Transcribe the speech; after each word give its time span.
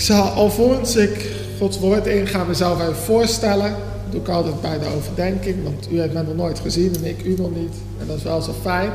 Ik 0.00 0.06
zal 0.06 0.22
alvorens 0.22 0.96
ik 0.96 1.32
Gods 1.58 1.78
woord 1.78 2.06
inga 2.06 2.44
mezelf 2.44 2.80
even 2.80 2.96
voorstellen. 2.96 3.70
Dat 3.70 4.12
doe 4.12 4.20
ik 4.20 4.28
altijd 4.28 4.60
bij 4.60 4.78
de 4.78 4.86
overdenking, 4.96 5.62
want 5.62 5.88
u 5.90 6.00
heeft 6.00 6.12
mij 6.12 6.22
nog 6.22 6.34
nooit 6.34 6.58
gezien 6.58 6.94
en 6.94 7.04
ik 7.04 7.24
u 7.24 7.34
nog 7.38 7.54
niet. 7.54 7.74
En 8.00 8.06
dat 8.06 8.16
is 8.16 8.22
wel 8.22 8.40
zo 8.40 8.54
fijn. 8.62 8.90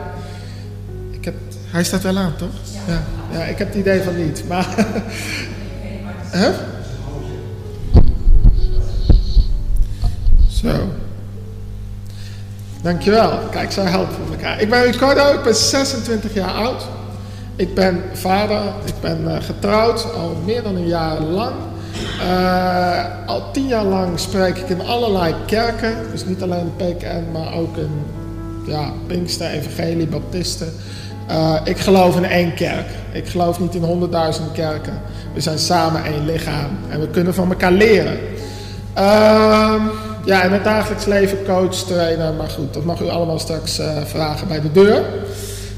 Ik 1.12 1.26
heb, 1.26 1.34
hij 1.66 1.84
staat 1.84 2.02
wel 2.02 2.18
aan, 2.18 2.36
toch? 2.36 2.50
Ja. 2.88 3.04
Ja, 3.32 3.44
ik 3.44 3.58
heb 3.58 3.68
het 3.68 3.78
idee 3.78 4.02
van 4.02 4.26
niet, 4.26 4.44
maar... 4.48 4.68
Huh? 6.32 6.50
Zo. 10.50 10.90
Dankjewel. 12.82 13.40
Kijk, 13.52 13.72
zo 13.72 13.82
helpen 13.82 14.16
we 14.26 14.32
elkaar. 14.32 14.62
Ik 14.62 14.70
ben 14.70 14.84
Ricardo, 14.84 15.34
ik 15.34 15.44
ben 15.44 15.56
26 15.56 16.34
jaar 16.34 16.54
oud. 16.54 16.84
Ik 17.58 17.74
ben 17.74 18.02
vader, 18.14 18.62
ik 18.86 18.94
ben 19.02 19.22
uh, 19.24 19.36
getrouwd 19.42 20.14
al 20.14 20.36
meer 20.46 20.64
dan 20.64 20.76
een 20.76 20.88
jaar 20.88 21.22
lang. 21.22 21.56
Uh, 22.22 23.06
al 23.26 23.52
tien 23.52 23.68
jaar 23.68 23.86
lang 23.86 24.20
spreek 24.20 24.58
ik 24.58 24.70
in 24.70 24.82
allerlei 24.82 25.36
kerken. 25.46 25.96
Dus 26.12 26.26
niet 26.26 26.42
alleen 26.42 26.72
de 26.78 26.86
PKN, 26.86 27.32
maar 27.32 27.54
ook 27.54 27.78
in 27.78 27.92
ja, 28.66 28.92
Pinkster, 29.08 29.50
Evangelie, 29.50 30.08
Baptisten. 30.08 30.74
Uh, 31.30 31.56
ik 31.64 31.78
geloof 31.78 32.16
in 32.16 32.26
één 32.26 32.54
kerk. 32.54 32.88
Ik 33.12 33.28
geloof 33.28 33.60
niet 33.60 33.76
in 33.76 33.84
honderdduizenden 33.84 34.54
kerken. 34.54 35.02
We 35.34 35.42
zijn 35.42 35.60
samen 35.60 36.06
één 36.06 36.26
lichaam 36.26 36.78
en 36.90 37.00
we 37.00 37.08
kunnen 37.08 37.34
van 37.34 37.50
elkaar 37.50 37.72
leren. 37.72 38.18
Uh, 38.98 39.74
ja, 40.26 40.44
in 40.44 40.52
het 40.52 40.64
dagelijks 40.64 41.06
leven 41.06 41.46
coach, 41.46 41.76
trainer, 41.76 42.34
maar 42.34 42.50
goed, 42.50 42.74
dat 42.74 42.84
mag 42.84 43.02
u 43.02 43.10
allemaal 43.10 43.40
straks 43.40 43.82
vragen 44.06 44.48
bij 44.48 44.62
de 44.62 44.72
deur. 44.72 45.04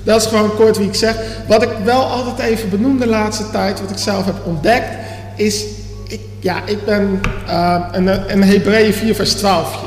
Dat 0.07 0.22
is 0.22 0.28
gewoon 0.28 0.56
kort 0.56 0.78
wie 0.78 0.88
ik 0.88 0.95
zeg. 0.95 1.16
Wat 1.47 1.63
ik 1.63 1.69
wel 1.84 2.01
altijd 2.01 2.40
even 2.40 2.69
benoem 2.69 3.00
de 3.00 3.07
laatste 3.07 3.50
tijd, 3.51 3.81
wat 3.81 3.91
ik 3.91 3.97
zelf 3.97 4.25
heb 4.25 4.35
ontdekt, 4.45 4.90
is, 5.35 5.66
ik, 6.07 6.19
ja, 6.40 6.62
ik 6.66 6.85
ben 6.85 7.22
uh, 7.47 7.85
een, 7.91 8.31
een 8.31 8.44
Hebreeën 8.44 8.94
4 8.94 9.16
vers 9.16 9.34
12. 9.34 9.84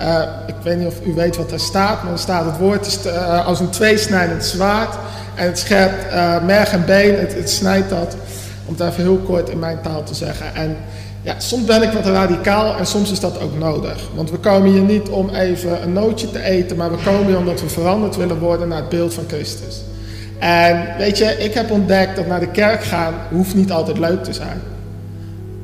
Uh, 0.00 0.22
ik 0.46 0.54
weet 0.62 0.78
niet 0.78 0.86
of 0.86 0.94
u 1.06 1.14
weet 1.14 1.36
wat 1.36 1.50
daar 1.50 1.60
staat, 1.60 2.02
maar 2.02 2.12
er 2.12 2.18
staat 2.18 2.44
het 2.44 2.58
woord 2.58 2.86
is, 2.86 2.98
uh, 3.06 3.46
als 3.46 3.60
een 3.60 3.70
tweesnijdend 3.70 4.44
zwaard. 4.44 4.94
En 5.34 5.46
het 5.46 5.58
scherpt 5.58 6.14
merg 6.44 6.72
en 6.72 6.84
been, 6.84 7.18
het, 7.18 7.34
het 7.34 7.50
snijdt 7.50 7.90
dat. 7.90 8.16
Om 8.66 8.74
het 8.78 8.88
even 8.88 9.02
heel 9.02 9.18
kort 9.18 9.48
in 9.48 9.58
mijn 9.58 9.80
taal 9.82 10.02
te 10.02 10.14
zeggen. 10.14 10.54
En 10.54 10.76
soms 11.38 11.64
ben 11.64 11.82
ik 11.82 11.92
wat 11.92 12.06
radicaal 12.06 12.76
en 12.76 12.86
soms 12.86 13.10
is 13.10 13.20
dat 13.20 13.40
ook 13.40 13.58
nodig. 13.58 14.08
Want 14.14 14.30
we 14.30 14.36
komen 14.36 14.70
hier 14.70 14.82
niet 14.82 15.08
om 15.08 15.28
even 15.28 15.82
een 15.82 15.92
nootje 15.92 16.30
te 16.30 16.42
eten, 16.42 16.76
maar 16.76 16.90
we 16.90 16.96
komen 17.04 17.26
hier 17.26 17.38
omdat 17.38 17.60
we 17.60 17.68
veranderd 17.68 18.16
willen 18.16 18.38
worden 18.38 18.68
naar 18.68 18.80
het 18.80 18.88
beeld 18.88 19.14
van 19.14 19.24
Christus. 19.26 19.82
En 20.38 20.86
weet 20.98 21.18
je, 21.18 21.24
ik 21.24 21.54
heb 21.54 21.70
ontdekt 21.70 22.16
dat 22.16 22.26
naar 22.26 22.40
de 22.40 22.50
kerk 22.50 22.82
gaan 22.82 23.14
hoeft 23.30 23.54
niet 23.54 23.72
altijd 23.72 23.98
leuk 23.98 24.24
te 24.24 24.32
zijn. 24.32 24.60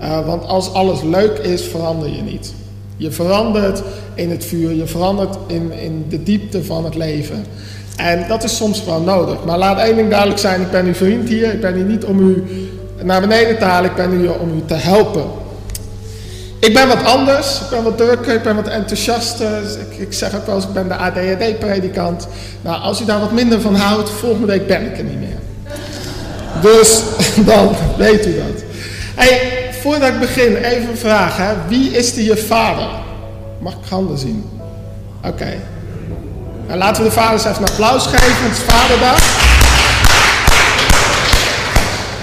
Uh, 0.00 0.26
want 0.26 0.44
als 0.44 0.72
alles 0.72 1.02
leuk 1.02 1.38
is, 1.38 1.62
verander 1.62 2.08
je 2.08 2.22
niet. 2.22 2.54
Je 2.96 3.10
verandert 3.10 3.82
in 4.14 4.30
het 4.30 4.44
vuur, 4.44 4.74
je 4.74 4.86
verandert 4.86 5.36
in, 5.46 5.72
in 5.72 6.04
de 6.08 6.22
diepte 6.22 6.64
van 6.64 6.84
het 6.84 6.94
leven. 6.94 7.44
En 7.96 8.24
dat 8.28 8.44
is 8.44 8.56
soms 8.56 8.80
gewoon 8.80 9.04
nodig. 9.04 9.44
Maar 9.44 9.58
laat 9.58 9.78
één 9.78 9.96
ding 9.96 10.10
duidelijk 10.10 10.40
zijn, 10.40 10.60
ik 10.60 10.70
ben 10.70 10.86
uw 10.86 10.94
vriend 10.94 11.28
hier. 11.28 11.52
Ik 11.52 11.60
ben 11.60 11.74
hier 11.74 11.84
niet 11.84 12.04
om 12.04 12.28
u 12.28 12.44
naar 13.02 13.20
beneden 13.20 13.58
te 13.58 13.64
halen, 13.64 13.90
ik 13.90 13.96
ben 13.96 14.18
hier 14.18 14.38
om 14.38 14.48
u 14.56 14.62
te 14.66 14.74
helpen. 14.74 15.24
Ik 16.64 16.74
ben 16.74 16.88
wat 16.88 17.04
anders, 17.04 17.60
ik 17.60 17.68
ben 17.70 17.82
wat 17.82 17.96
drukker, 17.96 18.34
ik 18.34 18.42
ben 18.42 18.56
wat 18.56 18.68
enthousiaster. 18.68 19.62
Ik, 19.80 19.98
ik 19.98 20.12
zeg 20.12 20.34
ook 20.34 20.46
wel 20.46 20.54
eens, 20.54 20.64
ik 20.64 20.72
ben 20.72 20.88
de 20.88 20.94
ADHD-predikant. 20.94 22.28
Nou, 22.60 22.82
als 22.82 23.00
u 23.00 23.04
daar 23.04 23.20
wat 23.20 23.32
minder 23.32 23.60
van 23.60 23.74
houdt, 23.74 24.10
volgende 24.10 24.46
week 24.46 24.66
ben 24.66 24.86
ik 24.86 24.98
er 24.98 25.04
niet 25.04 25.20
meer. 25.20 25.38
Dus 26.60 27.02
dan 27.50 27.76
weet 27.96 28.26
u 28.26 28.34
dat. 28.34 28.62
Hey, 29.14 29.50
voordat 29.80 30.08
ik 30.08 30.20
begin, 30.20 30.56
even 30.56 30.88
een 30.88 30.96
vraag. 30.96 31.36
Hè. 31.36 31.52
Wie 31.68 31.90
is 31.90 32.14
de 32.14 32.24
je 32.24 32.36
vader? 32.36 32.88
Mag 33.58 33.72
ik 33.72 33.88
handen 33.88 34.18
zien? 34.18 34.44
Oké. 35.18 35.28
Okay. 35.28 35.58
Nou, 36.66 36.78
laten 36.78 37.02
we 37.02 37.08
de 37.08 37.14
vaders 37.14 37.44
even 37.44 37.62
een 37.62 37.68
applaus 37.68 38.06
geven, 38.06 38.42
het 38.42 38.52
is 38.52 38.74
vaderdag. 38.74 39.18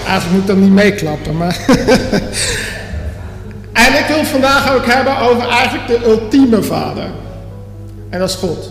Eigenlijk 0.06 0.30
moet 0.30 0.40
ik 0.40 0.46
dan 0.46 0.60
niet 0.60 0.72
meeklappen, 0.72 1.36
maar... 1.36 1.56
Het 4.22 4.30
vandaag 4.30 4.74
ook 4.74 4.86
hebben 4.86 5.18
over 5.18 5.48
eigenlijk 5.48 5.86
de 5.86 6.08
ultieme 6.08 6.62
vader. 6.62 7.04
En 8.10 8.18
dat 8.18 8.28
is 8.28 8.34
God. 8.34 8.70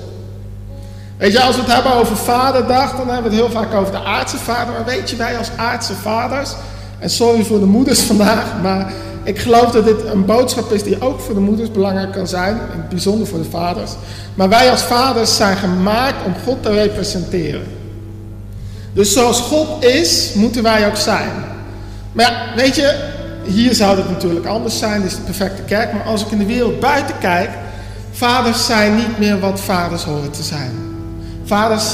Weet 1.17 1.31
je, 1.31 1.41
als 1.41 1.56
we 1.56 1.62
het 1.62 1.73
hebben 1.73 1.94
over 1.94 2.16
vaderdag, 2.16 2.95
dan 2.95 3.07
hebben 3.07 3.31
we 3.31 3.38
het 3.38 3.47
heel 3.47 3.61
vaak 3.61 3.73
over 3.73 3.91
de 3.91 4.03
aardse 4.03 4.38
vader. 4.38 4.73
Maar 4.73 4.85
weet 4.85 5.09
je, 5.09 5.16
wij 5.16 5.38
als 5.38 5.50
aardse 5.56 5.94
vaders, 5.94 6.51
en 7.00 7.09
sorry 7.09 7.44
voor 7.44 7.59
de 7.59 7.66
moeders 7.66 8.01
vandaag, 8.11 8.45
maar 8.61 8.91
ik 9.23 9.40
geloof 9.40 9.72
dat 9.72 9.85
dit 9.85 10.06
een 10.06 10.25
boodschap 10.25 10.72
is 10.72 10.84
die 10.84 11.01
ook 11.01 11.19
voor 11.19 11.34
de 11.34 11.40
moeders 11.40 11.72
belangrijk 11.72 12.11
kan 12.11 12.28
zijn, 12.28 12.59
en 12.73 12.85
bijzonder 12.90 13.28
voor 13.28 13.40
de 13.40 13.50
vaders. 13.50 13.91
Maar 14.34 14.50
wij 14.50 14.72
als 14.72 14.81
vaders 14.81 15.35
zijn 15.35 15.57
gemaakt 15.57 16.25
om 16.25 16.34
God 16.44 16.63
te 16.63 16.69
representeren. 16.69 17.67
Dus 18.93 19.14
zoals 19.14 19.40
God 19.40 19.84
is, 19.84 20.31
moeten 20.34 20.64
wij 20.64 20.87
ook 20.87 20.97
zijn. 20.97 21.29
Maar 22.11 22.26
ja, 22.26 22.55
weet 22.55 22.76
je, 22.76 23.10
hier 23.43 23.76
zou 23.76 23.97
het 23.97 24.09
natuurlijk 24.09 24.46
anders 24.46 24.78
zijn, 24.78 25.02
dit 25.02 25.11
is 25.11 25.17
de 25.17 25.23
perfecte 25.23 25.61
kerk. 25.61 25.93
Maar 25.93 26.03
als 26.03 26.26
ik 26.26 26.32
in 26.32 26.38
de 26.38 26.46
wereld 26.46 26.79
buiten 26.79 27.16
kijk, 27.20 27.49
vaders 28.11 28.66
zijn 28.66 28.96
niet 28.96 29.20
meer 29.20 29.40
wat 29.40 29.59
vaders 29.59 30.03
horen 30.03 30.32
te 30.32 30.43
zijn. 30.43 30.72
Vaders 31.46 31.93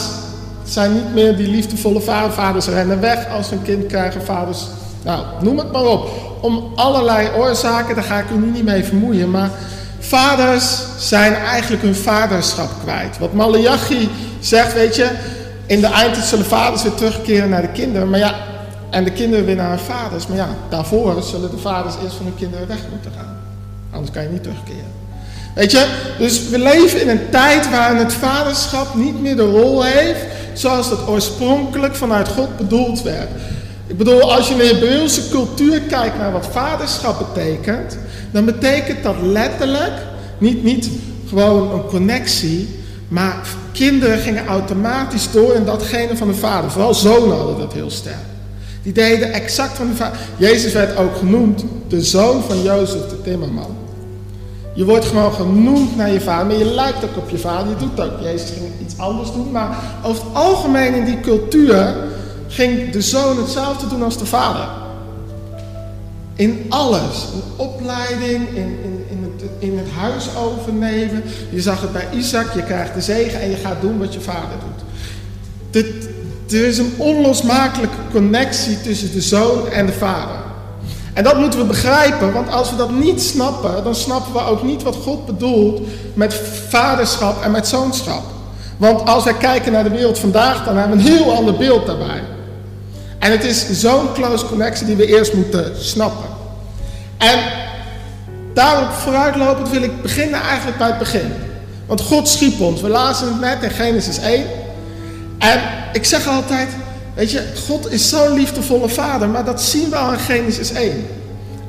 zijn 0.64 0.94
niet 0.94 1.14
meer 1.14 1.38
die 1.38 1.48
liefdevolle 1.48 2.02
vader. 2.02 2.32
Vaders 2.32 2.68
rennen 2.68 3.00
weg 3.00 3.30
als 3.30 3.48
ze 3.48 3.54
een 3.54 3.62
kind 3.62 3.86
krijgen. 3.86 4.26
Vaders, 4.26 4.68
nou, 5.04 5.26
noem 5.42 5.58
het 5.58 5.72
maar 5.72 5.86
op. 5.86 6.10
Om 6.42 6.72
allerlei 6.76 7.30
oorzaken, 7.38 7.96
daar 7.96 8.04
ga 8.04 8.20
ik 8.20 8.30
u 8.30 8.38
niet 8.38 8.64
mee 8.64 8.84
vermoeien. 8.84 9.32
Maar 9.32 9.50
vaders 10.00 10.82
zijn 10.98 11.34
eigenlijk 11.34 11.84
hun 11.84 11.96
vaderschap 11.96 12.70
kwijt. 12.84 13.18
Wat 13.18 13.34
Malachi 13.34 14.10
zegt, 14.40 14.74
weet 14.74 14.96
je, 14.96 15.10
in 15.66 15.82
de 15.82 15.88
eindtijd 15.88 16.26
zullen 16.26 16.46
vaders 16.46 16.84
weer 16.84 16.94
terugkeren 16.94 17.50
naar 17.50 17.62
de 17.62 17.72
kinderen. 17.72 18.10
Maar 18.10 18.20
ja, 18.20 18.36
en 18.90 19.04
de 19.04 19.12
kinderen 19.12 19.46
weer 19.46 19.56
naar 19.56 19.70
hun 19.70 19.80
vaders. 19.80 20.28
Maar 20.28 20.38
ja, 20.38 20.50
daarvoor 20.70 21.24
zullen 21.24 21.52
de 21.52 21.58
vaders 21.58 21.96
eerst 22.04 22.16
van 22.16 22.26
hun 22.26 22.36
kinderen 22.36 22.68
weg 22.68 22.80
moeten 22.92 23.12
gaan. 23.18 23.38
Anders 23.92 24.12
kan 24.12 24.24
je 24.24 24.30
niet 24.30 24.44
terugkeren. 24.44 24.96
Weet 25.56 25.72
je, 25.72 25.88
dus 26.18 26.50
we 26.50 26.60
leven 26.60 27.02
in 27.02 27.10
een 27.10 27.30
tijd 27.30 27.70
waarin 27.70 27.98
het 27.98 28.14
vaderschap 28.14 28.96
niet 28.96 29.22
meer 29.22 29.36
de 29.36 29.52
rol 29.52 29.84
heeft 29.84 30.26
zoals 30.54 30.90
dat 30.90 31.08
oorspronkelijk 31.08 31.96
vanuit 31.96 32.28
God 32.28 32.58
bedoeld 32.58 33.02
werd. 33.02 33.30
Ik 33.88 33.98
bedoel, 33.98 34.34
als 34.34 34.48
je 34.48 34.54
in 34.54 34.60
de 34.60 34.66
Hebreeuwse 34.66 35.30
cultuur 35.30 35.82
kijkt 35.82 36.18
naar 36.18 36.32
wat 36.32 36.48
vaderschap 36.52 37.34
betekent, 37.34 37.98
dan 38.32 38.46
betekent 38.46 39.04
dat 39.04 39.16
letterlijk 39.22 39.94
niet, 40.38 40.64
niet 40.64 40.90
gewoon 41.30 41.72
een 41.72 41.86
connectie, 41.86 42.80
maar 43.08 43.36
kinderen 43.72 44.18
gingen 44.18 44.48
automatisch 44.48 45.32
door 45.32 45.54
in 45.54 45.66
datgene 45.66 46.18
van 46.18 46.28
de 46.28 46.34
vader. 46.34 46.72
Vooral 46.72 46.94
zonen 46.94 47.38
hadden 47.38 47.58
dat 47.58 47.74
heel 47.74 47.92
sterk. 47.92 48.37
Die 48.88 48.96
deden 48.96 49.34
exact 49.34 49.78
van 49.78 49.88
de 49.88 49.96
vader. 49.96 50.18
Jezus 50.38 50.74
werd 50.74 50.98
ook 50.98 51.16
genoemd 51.16 51.64
de 51.88 52.02
zoon 52.02 52.44
van 52.44 52.62
Jozef 52.62 53.08
de 53.10 53.22
Timmerman. 53.22 53.78
Je 54.74 54.86
wordt 54.86 55.06
gewoon 55.06 55.34
genoemd 55.34 55.96
naar 55.98 56.12
je 56.12 56.22
vader, 56.22 56.46
maar 56.46 56.56
je 56.56 56.74
lijkt 56.74 57.04
ook 57.04 57.18
op 57.18 57.30
je 57.30 57.38
vader. 57.38 57.70
Je 57.70 57.76
doet 57.76 58.00
ook. 58.00 58.22
Jezus 58.22 58.50
ging 58.50 58.66
iets 58.82 58.98
anders 58.98 59.32
doen, 59.32 59.52
maar 59.52 59.78
over 60.04 60.24
het 60.24 60.36
algemeen 60.36 60.94
in 60.94 61.06
die 61.06 61.20
cultuur 61.20 61.96
ging 62.48 62.90
de 62.90 63.02
zoon 63.02 63.38
hetzelfde 63.38 63.88
doen 63.88 64.04
als 64.04 64.18
de 64.18 64.26
vader. 64.26 64.68
In 66.36 66.66
alles. 66.70 67.28
In 67.34 67.42
opleiding, 67.56 68.48
in, 68.50 68.78
in, 68.84 69.06
in, 69.10 69.24
het, 69.24 69.50
in 69.60 69.78
het 69.78 69.90
huis 69.98 70.26
overnemen. 70.36 71.24
Je 71.50 71.62
zag 71.62 71.82
het 71.82 71.92
bij 71.92 72.08
Isaac, 72.14 72.54
je 72.54 72.64
krijgt 72.64 72.94
de 72.94 73.02
zegen 73.02 73.42
en 73.42 73.50
je 73.50 73.58
gaat 73.58 73.82
doen 73.82 74.00
wat 74.00 74.14
je 74.14 74.20
vader 74.20 74.58
doet. 74.60 74.86
Er 76.52 76.66
is 76.66 76.78
een 76.78 76.94
onlosmakelijke 76.98 77.96
connectie 78.12 78.82
tussen 78.82 79.12
de 79.12 79.22
zoon 79.22 79.70
en 79.70 79.86
de 79.86 79.94
vader. 79.94 80.36
En 81.14 81.24
dat 81.24 81.38
moeten 81.38 81.60
we 81.60 81.66
begrijpen, 81.66 82.34
want 82.34 82.52
als 82.52 82.70
we 82.70 82.76
dat 82.76 82.92
niet 82.92 83.22
snappen, 83.22 83.84
dan 83.84 83.96
snappen 83.96 84.34
we 84.34 84.40
ook 84.40 84.64
niet 84.64 84.84
wat 84.84 84.96
God 84.96 85.26
bedoelt 85.26 85.82
met 86.14 86.42
vaderschap 86.70 87.42
en 87.44 87.52
met 87.52 87.68
zoonschap. 87.68 88.24
Want 88.78 89.08
als 89.08 89.24
wij 89.24 89.34
kijken 89.34 89.72
naar 89.72 89.84
de 89.84 89.90
wereld 89.90 90.20
vandaag, 90.20 90.66
dan 90.66 90.78
hebben 90.78 90.98
we 90.98 91.04
een 91.04 91.10
heel 91.10 91.36
ander 91.36 91.58
beeld 91.58 91.86
daarbij. 91.86 92.24
En 93.20 93.32
het 93.32 93.44
is 93.44 93.72
zo'n 93.72 94.14
close 94.14 94.46
connectie 94.46 94.86
die 94.86 94.96
we 94.96 95.06
eerst 95.06 95.34
moeten 95.34 95.74
snappen. 95.80 96.26
En 97.18 97.40
daarop 98.54 98.92
vooruitlopend 98.92 99.70
wil 99.70 99.82
ik 99.82 100.02
beginnen 100.02 100.42
eigenlijk 100.42 100.78
bij 100.78 100.88
het 100.88 100.98
begin. 100.98 101.34
Want 101.86 102.02
God 102.02 102.28
schiep 102.28 102.62
ons. 102.62 102.82
We 102.82 102.90
lazen 102.90 103.28
het 103.28 103.40
net 103.40 103.64
in 103.64 103.70
Genesis 103.70 104.20
1. 104.20 104.46
En 105.38 105.60
ik 105.98 106.06
zeg 106.06 106.28
altijd, 106.28 106.70
weet 107.14 107.32
je, 107.32 107.44
God 107.68 107.92
is 107.92 108.10
zo'n 108.10 108.34
liefdevolle 108.34 108.90
vader, 108.90 109.30
maar 109.30 109.46
dat 109.46 109.62
zien 109.62 109.90
we 109.90 109.96
al 109.96 110.12
in 110.12 110.20
Genesis 110.20 110.72
1. 110.72 111.08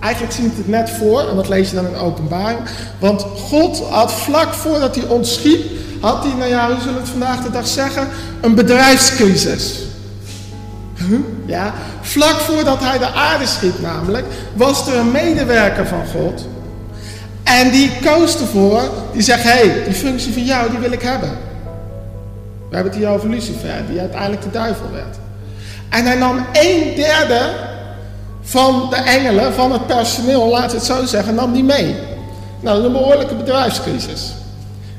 Eigenlijk 0.01 0.33
zien 0.33 0.45
we 0.45 0.57
het 0.57 0.69
net 0.69 0.91
voor, 0.91 1.29
en 1.29 1.37
dat 1.37 1.49
lees 1.49 1.71
je 1.71 1.75
dan 1.75 1.87
in 1.87 1.97
openbaring. 1.97 2.59
Want 2.99 3.23
God 3.23 3.81
had 3.91 4.13
vlak 4.13 4.55
voordat 4.55 4.95
hij 4.95 5.05
ons 5.05 5.35
schiep, 5.35 5.71
had 6.01 6.23
hij, 6.25 6.33
nou 6.33 6.51
ja, 6.51 6.67
hoe 6.67 6.79
zullen 6.79 6.95
we 6.95 7.01
het 7.01 7.09
vandaag 7.09 7.43
de 7.43 7.51
dag 7.51 7.67
zeggen, 7.67 8.09
een 8.41 8.55
bedrijfscrisis. 8.55 9.75
Ja, 11.47 11.75
vlak 12.01 12.37
voordat 12.41 12.81
hij 12.81 12.99
de 12.99 13.13
aarde 13.13 13.47
schiep 13.47 13.81
namelijk, 13.81 14.27
was 14.55 14.87
er 14.87 14.97
een 14.97 15.11
medewerker 15.11 15.87
van 15.87 16.07
God. 16.07 16.47
En 17.43 17.71
die 17.71 17.91
koos 18.05 18.41
ervoor, 18.41 18.83
die 19.13 19.23
zegt, 19.23 19.43
hé, 19.43 19.51
hey, 19.51 19.85
die 19.85 19.95
functie 19.95 20.33
van 20.33 20.45
jou, 20.45 20.71
die 20.71 20.79
wil 20.79 20.93
ik 20.93 21.03
hebben. 21.03 21.48
We 22.69 22.75
hebben 22.75 22.93
het 22.93 23.03
hier 23.03 23.11
over 23.11 23.29
Lucifer, 23.29 23.87
die 23.91 24.01
uiteindelijk 24.01 24.43
de 24.43 24.51
duivel 24.51 24.91
werd. 24.93 25.17
En 25.89 26.05
hij 26.05 26.17
nam 26.17 26.47
een 26.53 26.93
derde 26.97 27.51
van 28.41 28.87
de 28.91 28.97
engelen, 28.97 29.53
van 29.53 29.73
het 29.73 29.87
personeel, 29.87 30.49
laat 30.49 30.73
het 30.73 30.85
zo 30.85 31.05
zeggen, 31.05 31.35
nam 31.35 31.53
die 31.53 31.65
mee. 31.65 31.95
Nou, 32.61 32.77
dat 32.77 32.79
is 32.79 32.85
een 32.85 32.93
behoorlijke 32.93 33.35
bedrijfscrisis. 33.35 34.35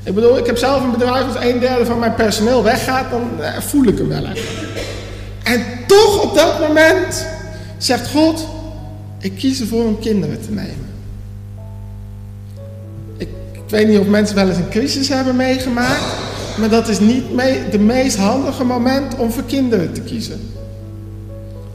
Ik 0.02 0.14
bedoel, 0.14 0.38
ik 0.38 0.46
heb 0.46 0.56
zelf 0.56 0.82
een 0.82 0.90
bedrijf, 0.90 1.24
als 1.26 1.44
een 1.44 1.58
derde 1.58 1.86
van 1.86 1.98
mijn 1.98 2.14
personeel 2.14 2.62
weggaat, 2.62 3.10
dan 3.10 3.30
eh, 3.40 3.58
voel 3.58 3.84
ik 3.84 3.98
hem 3.98 4.08
wel 4.08 4.26
even. 4.26 4.68
En 5.42 5.64
toch 5.86 6.22
op 6.22 6.34
dat 6.34 6.60
moment 6.68 7.26
zegt 7.78 8.10
God, 8.10 8.46
ik 9.18 9.36
kies 9.36 9.60
ervoor 9.60 9.84
om 9.84 9.98
kinderen 9.98 10.42
te 10.42 10.50
nemen. 10.50 10.88
Ik 13.70 13.76
weet 13.76 13.88
niet 13.88 13.98
of 13.98 14.06
mensen 14.06 14.36
wel 14.36 14.48
eens 14.48 14.56
een 14.56 14.68
crisis 14.68 15.08
hebben 15.08 15.36
meegemaakt, 15.36 16.02
maar 16.58 16.68
dat 16.68 16.88
is 16.88 17.00
niet 17.00 17.34
mee, 17.34 17.68
de 17.68 17.78
meest 17.78 18.16
handige 18.16 18.64
moment 18.64 19.16
om 19.16 19.30
voor 19.30 19.44
kinderen 19.44 19.92
te 19.92 20.00
kiezen. 20.00 20.40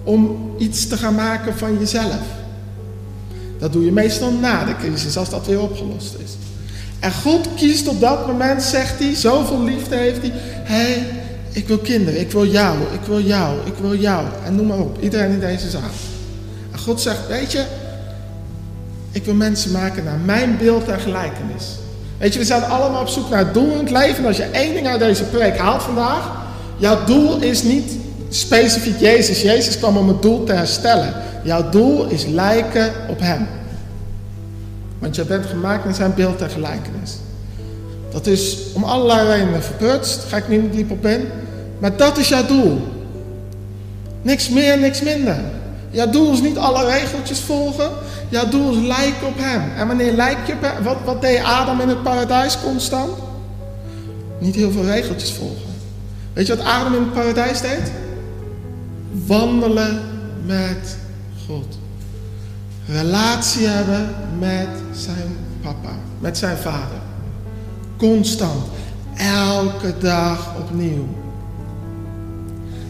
Om 0.03 0.51
iets 0.57 0.87
te 0.87 0.97
gaan 0.97 1.15
maken 1.15 1.57
van 1.57 1.79
jezelf. 1.79 2.21
Dat 3.59 3.73
doe 3.73 3.85
je 3.85 3.91
meestal 3.91 4.31
na 4.31 4.65
de 4.65 4.75
crisis, 4.75 5.17
als 5.17 5.29
dat 5.29 5.47
weer 5.47 5.61
opgelost 5.61 6.15
is. 6.23 6.31
En 6.99 7.13
God 7.13 7.47
kiest 7.55 7.87
op 7.87 7.99
dat 7.99 8.27
moment, 8.27 8.63
zegt 8.63 8.99
hij, 8.99 9.15
zoveel 9.15 9.63
liefde 9.63 9.95
heeft 9.95 10.21
hij. 10.21 10.31
Hé, 10.63 11.03
ik 11.51 11.67
wil 11.67 11.77
kinderen, 11.77 12.19
ik 12.19 12.31
wil 12.31 12.45
jou, 12.45 12.77
ik 12.93 13.01
wil 13.07 13.21
jou, 13.21 13.57
ik 13.65 13.73
wil 13.81 13.95
jou. 13.95 14.25
En 14.45 14.55
noem 14.55 14.67
maar 14.67 14.79
op, 14.79 14.97
iedereen 15.01 15.31
in 15.31 15.39
deze 15.39 15.69
zaal. 15.69 15.81
En 16.71 16.79
God 16.79 17.01
zegt, 17.01 17.27
weet 17.27 17.51
je, 17.51 17.65
ik 19.11 19.25
wil 19.25 19.33
mensen 19.33 19.71
maken 19.71 20.03
naar 20.03 20.19
mijn 20.19 20.57
beeld 20.57 20.87
en 20.87 20.99
gelijkenis. 20.99 21.65
Weet 22.17 22.33
je, 22.33 22.39
we 22.39 22.45
zijn 22.45 22.63
allemaal 22.63 23.01
op 23.01 23.07
zoek 23.07 23.29
naar 23.29 23.39
het 23.39 23.53
doel 23.53 23.71
in 23.71 23.77
het 23.77 23.91
leven. 23.91 24.17
En 24.17 24.25
als 24.25 24.37
je 24.37 24.43
één 24.43 24.73
ding 24.73 24.87
uit 24.87 24.99
deze 24.99 25.23
preek 25.23 25.57
haalt 25.57 25.83
vandaag, 25.83 26.31
jouw 26.77 27.05
doel 27.05 27.41
is 27.41 27.63
niet 27.63 27.97
specifiek 28.29 28.99
Jezus. 28.99 29.41
Jezus 29.41 29.77
kwam 29.77 29.97
om 29.97 30.07
het 30.07 30.21
doel 30.21 30.43
te 30.43 30.53
herstellen. 30.53 31.13
Jouw 31.43 31.69
doel 31.69 32.05
is 32.05 32.25
lijken 32.25 32.91
op 33.09 33.19
Hem. 33.19 33.47
Want 34.99 35.15
je 35.15 35.25
bent 35.25 35.45
gemaakt 35.45 35.85
naar 35.85 35.93
zijn 35.93 36.13
beeld 36.13 36.41
en 36.41 36.49
gelijkenis. 36.49 37.17
Dat 38.11 38.27
is 38.27 38.57
om 38.73 38.83
allerlei 38.83 39.27
redenen 39.27 39.63
verprutst, 39.63 40.23
ga 40.23 40.37
ik 40.37 40.47
niet 40.47 40.73
diep 40.73 40.91
op 40.91 41.05
in. 41.05 41.27
Maar 41.79 41.97
dat 41.97 42.17
is 42.17 42.27
jouw 42.27 42.45
doel. 42.45 42.81
Niks 44.21 44.49
meer, 44.49 44.77
niks 44.77 45.01
minder. 45.01 45.37
Jouw 45.95 46.09
doel 46.09 46.31
is 46.31 46.41
niet 46.41 46.57
alle 46.57 46.85
regeltjes 46.85 47.39
volgen. 47.39 47.89
Jouw 48.29 48.49
doel 48.49 48.71
is 48.71 48.87
lijken 48.87 49.27
op 49.27 49.37
hem. 49.37 49.71
En 49.77 49.87
wanneer 49.87 50.11
lijk 50.11 50.37
je 50.47 50.53
op 50.53 50.61
hem? 50.61 50.83
Wat, 50.83 50.97
wat 51.05 51.21
deed 51.21 51.43
Adam 51.43 51.81
in 51.81 51.89
het 51.89 52.03
paradijs 52.03 52.57
constant? 52.63 53.17
Niet 54.39 54.55
heel 54.55 54.71
veel 54.71 54.83
regeltjes 54.85 55.33
volgen. 55.33 55.73
Weet 56.33 56.47
je 56.47 56.55
wat 56.55 56.65
Adam 56.65 56.93
in 56.93 56.99
het 56.99 57.13
paradijs 57.13 57.61
deed? 57.61 57.91
Wandelen 59.11 60.01
met 60.45 60.97
God. 61.47 61.77
Relatie 62.87 63.67
hebben 63.67 64.15
met 64.39 64.69
zijn 64.93 65.37
papa, 65.61 65.95
met 66.19 66.37
zijn 66.37 66.57
vader. 66.57 66.99
Constant. 67.97 68.63
Elke 69.17 69.93
dag 69.99 70.55
opnieuw. 70.59 71.24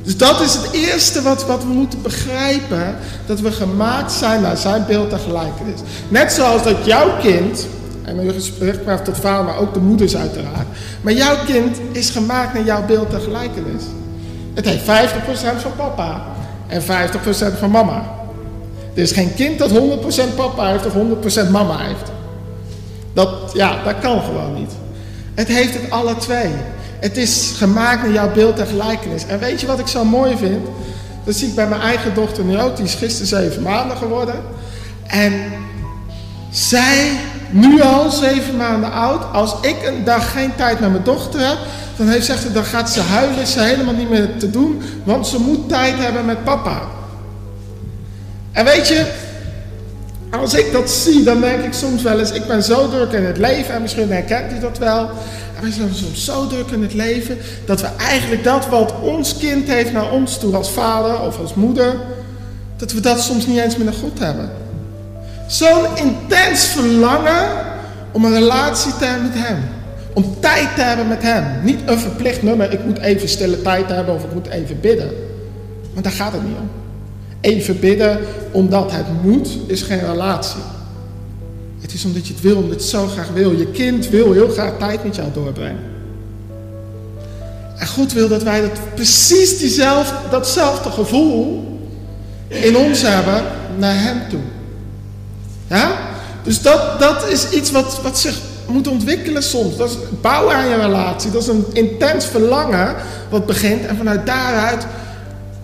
Dus 0.05 0.17
dat 0.17 0.41
is 0.41 0.53
het 0.53 0.71
eerste 0.71 1.21
wat, 1.21 1.45
wat 1.45 1.63
we 1.63 1.69
moeten 1.69 2.01
begrijpen. 2.01 2.95
Dat 3.25 3.39
we 3.39 3.51
gemaakt 3.51 4.11
zijn 4.11 4.41
naar 4.41 4.57
zijn 4.57 4.85
beeld 4.87 5.11
en 5.11 5.19
gelijkenis. 5.19 5.79
Net 6.07 6.31
zoals 6.31 6.63
dat 6.63 6.85
jouw 6.85 7.17
kind, 7.21 7.67
en 8.03 8.41
spreekt 8.41 8.85
maar 8.85 9.03
tot 9.03 9.17
vader, 9.17 9.45
maar 9.45 9.57
ook 9.57 9.73
de 9.73 9.79
moeders 9.79 10.15
uiteraard. 10.15 10.67
Maar 11.01 11.13
jouw 11.13 11.35
kind 11.45 11.77
is 11.91 12.09
gemaakt 12.09 12.53
naar 12.53 12.65
jouw 12.65 12.85
beeld 12.85 13.13
en 13.13 13.21
gelijkenis. 13.21 13.83
Het 14.53 14.65
heeft 14.65 14.83
50% 14.83 15.61
van 15.61 15.75
papa 15.75 16.25
en 16.67 16.81
50% 16.81 16.85
van 17.59 17.71
mama. 17.71 18.03
Er 18.93 19.01
is 19.01 19.11
geen 19.11 19.33
kind 19.33 19.59
dat 19.59 19.71
100% 19.71 19.73
papa 20.35 20.67
heeft 20.67 20.85
of 20.85 20.93
100% 21.47 21.49
mama 21.51 21.77
heeft. 21.77 22.11
Dat, 23.13 23.29
ja, 23.53 23.83
dat 23.83 23.99
kan 23.99 24.21
gewoon 24.21 24.53
niet. 24.53 24.71
Het 25.33 25.47
heeft 25.47 25.73
het 25.73 25.91
alle 25.91 26.17
twee. 26.17 26.51
Het 27.05 27.17
is 27.17 27.53
gemaakt 27.55 28.03
naar 28.03 28.11
jouw 28.11 28.31
beeld 28.31 28.59
en 28.59 28.67
gelijkenis. 28.67 29.25
En 29.25 29.39
weet 29.39 29.61
je 29.61 29.67
wat 29.67 29.79
ik 29.79 29.87
zo 29.87 30.05
mooi 30.05 30.37
vind? 30.37 30.67
Dat 31.23 31.35
zie 31.35 31.47
ik 31.47 31.55
bij 31.55 31.67
mijn 31.67 31.81
eigen 31.81 32.13
dochter 32.13 32.43
nu 32.43 32.59
ook. 32.59 32.75
Die 32.75 32.85
is 32.85 32.93
gisteren 32.93 33.27
zeven 33.27 33.61
maanden 33.61 33.97
geworden. 33.97 34.35
En 35.07 35.33
zij, 36.51 37.11
nu 37.49 37.81
al 37.81 38.11
zeven 38.11 38.57
maanden 38.57 38.91
oud, 38.91 39.33
als 39.33 39.55
ik 39.61 39.75
een 39.85 40.03
dag 40.03 40.31
geen 40.31 40.55
tijd 40.55 40.79
met 40.79 40.91
mijn 40.91 41.03
dochter 41.03 41.47
heb, 41.47 41.57
dan 41.95 42.07
heeft, 42.07 42.25
zegt 42.25 42.41
ze, 42.41 42.51
dan 42.51 42.63
gaat 42.63 42.89
ze 42.89 43.01
huilen, 43.01 43.47
ze 43.47 43.61
helemaal 43.61 43.93
niet 43.93 44.09
meer 44.09 44.37
te 44.37 44.49
doen, 44.49 44.81
want 45.03 45.27
ze 45.27 45.39
moet 45.39 45.69
tijd 45.69 45.97
hebben 45.97 46.25
met 46.25 46.43
papa. 46.43 46.81
En 48.51 48.65
weet 48.65 48.87
je, 48.87 49.05
als 50.31 50.53
ik 50.53 50.71
dat 50.71 50.89
zie, 50.89 51.23
dan 51.23 51.41
denk 51.41 51.63
ik 51.63 51.73
soms 51.73 52.01
wel 52.01 52.19
eens, 52.19 52.31
ik 52.31 52.47
ben 52.47 52.63
zo 52.63 52.89
druk 52.89 53.11
in 53.11 53.25
het 53.25 53.37
leven, 53.37 53.73
en 53.73 53.81
misschien 53.81 54.11
herkent 54.11 54.51
u 54.51 54.59
dat 54.59 54.77
wel, 54.77 55.09
we 55.61 55.71
zijn 55.71 55.93
soms 55.93 56.25
zo 56.25 56.47
druk 56.47 56.69
in 56.69 56.81
het 56.81 56.93
leven 56.93 57.37
dat 57.65 57.81
we 57.81 57.87
eigenlijk 57.97 58.43
dat 58.43 58.67
wat 58.67 58.93
ons 59.01 59.37
kind 59.37 59.67
heeft 59.67 59.91
naar 59.91 60.11
ons 60.11 60.37
toe 60.37 60.55
als 60.55 60.71
vader 60.71 61.21
of 61.21 61.39
als 61.39 61.53
moeder, 61.53 61.95
dat 62.77 62.91
we 62.91 62.99
dat 62.99 63.21
soms 63.21 63.47
niet 63.47 63.59
eens 63.59 63.77
meer 63.77 63.93
goed 63.93 64.19
hebben. 64.19 64.49
Zo'n 65.47 65.85
intens 65.95 66.65
verlangen 66.65 67.47
om 68.11 68.25
een 68.25 68.33
relatie 68.33 68.97
te 68.97 69.05
hebben 69.05 69.29
met 69.29 69.37
hem. 69.37 69.57
Om 70.13 70.35
tijd 70.39 70.75
te 70.75 70.81
hebben 70.81 71.07
met 71.07 71.21
hem. 71.21 71.63
Niet 71.63 71.79
een 71.85 71.99
verplicht 71.99 72.43
nummer, 72.43 72.71
ik 72.71 72.85
moet 72.85 72.97
even 72.97 73.29
stille 73.29 73.61
tijd 73.61 73.87
hebben 73.87 74.15
of 74.15 74.23
ik 74.23 74.33
moet 74.33 74.47
even 74.47 74.79
bidden. 74.79 75.09
Want 75.91 76.03
daar 76.03 76.13
gaat 76.13 76.33
het 76.33 76.43
niet 76.43 76.57
om. 76.59 76.69
Even 77.41 77.79
bidden 77.79 78.19
omdat 78.51 78.91
het 78.91 79.05
moet, 79.23 79.49
is 79.67 79.81
geen 79.81 79.99
relatie. 79.99 80.61
Het 81.85 81.93
is 81.93 82.05
omdat 82.05 82.27
je 82.27 82.33
het 82.33 82.41
wil, 82.41 82.55
omdat 82.55 82.69
je 82.69 82.75
het 82.75 82.83
zo 82.83 83.07
graag 83.07 83.29
wil. 83.33 83.51
Je 83.51 83.67
kind 83.67 84.09
wil 84.09 84.31
heel 84.31 84.49
graag 84.49 84.71
tijd 84.79 85.03
met 85.03 85.15
jou 85.15 85.27
doorbrengen. 85.33 85.83
En 87.77 87.87
God 87.87 88.13
wil 88.13 88.27
dat 88.27 88.43
wij 88.43 88.61
dat 88.61 88.79
precies 88.95 89.57
diezelfde, 89.57 90.15
datzelfde 90.29 90.91
gevoel 90.91 91.63
in 92.47 92.77
ons 92.77 93.01
hebben 93.01 93.43
naar 93.77 94.03
Hem 94.03 94.29
toe. 94.29 94.39
Ja? 95.67 95.97
Dus 96.43 96.61
dat, 96.61 96.99
dat 96.99 97.27
is 97.29 97.49
iets 97.49 97.71
wat, 97.71 98.01
wat 98.01 98.19
zich 98.19 98.39
moet 98.67 98.87
ontwikkelen 98.87 99.43
soms. 99.43 99.77
Dat 99.77 99.89
is 99.89 99.97
bouwen 100.21 100.55
aan 100.55 100.67
je 100.67 100.75
relatie. 100.75 101.31
Dat 101.31 101.41
is 101.41 101.47
een 101.47 101.65
intens 101.73 102.25
verlangen 102.25 102.95
wat 103.29 103.45
begint. 103.45 103.85
En 103.85 103.97
vanuit 103.97 104.25
daaruit 104.25 104.85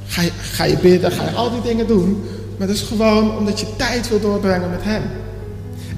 ga 0.08 0.22
je, 0.22 0.32
ga 0.42 0.64
je 0.64 0.78
bidden, 0.78 1.12
ga 1.12 1.24
je 1.24 1.36
al 1.36 1.52
die 1.52 1.62
dingen 1.62 1.88
doen. 1.88 2.24
Maar 2.58 2.68
dat 2.68 2.76
is 2.76 2.82
gewoon 2.82 3.38
omdat 3.38 3.60
je 3.60 3.76
tijd 3.76 4.10
wil 4.10 4.20
doorbrengen 4.20 4.70
met 4.70 4.84
Hem. 4.84 5.04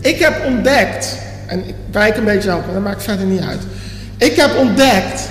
Ik 0.03 0.19
heb 0.19 0.45
ontdekt, 0.45 1.17
en 1.47 1.67
ik 1.67 1.75
wijk 1.91 2.17
een 2.17 2.25
beetje 2.25 2.51
af, 2.51 2.65
maar 2.65 2.73
dat 2.73 2.83
maakt 2.83 3.03
verder 3.03 3.25
niet 3.25 3.41
uit. 3.41 3.61
Ik 4.17 4.35
heb 4.35 4.57
ontdekt 4.57 5.29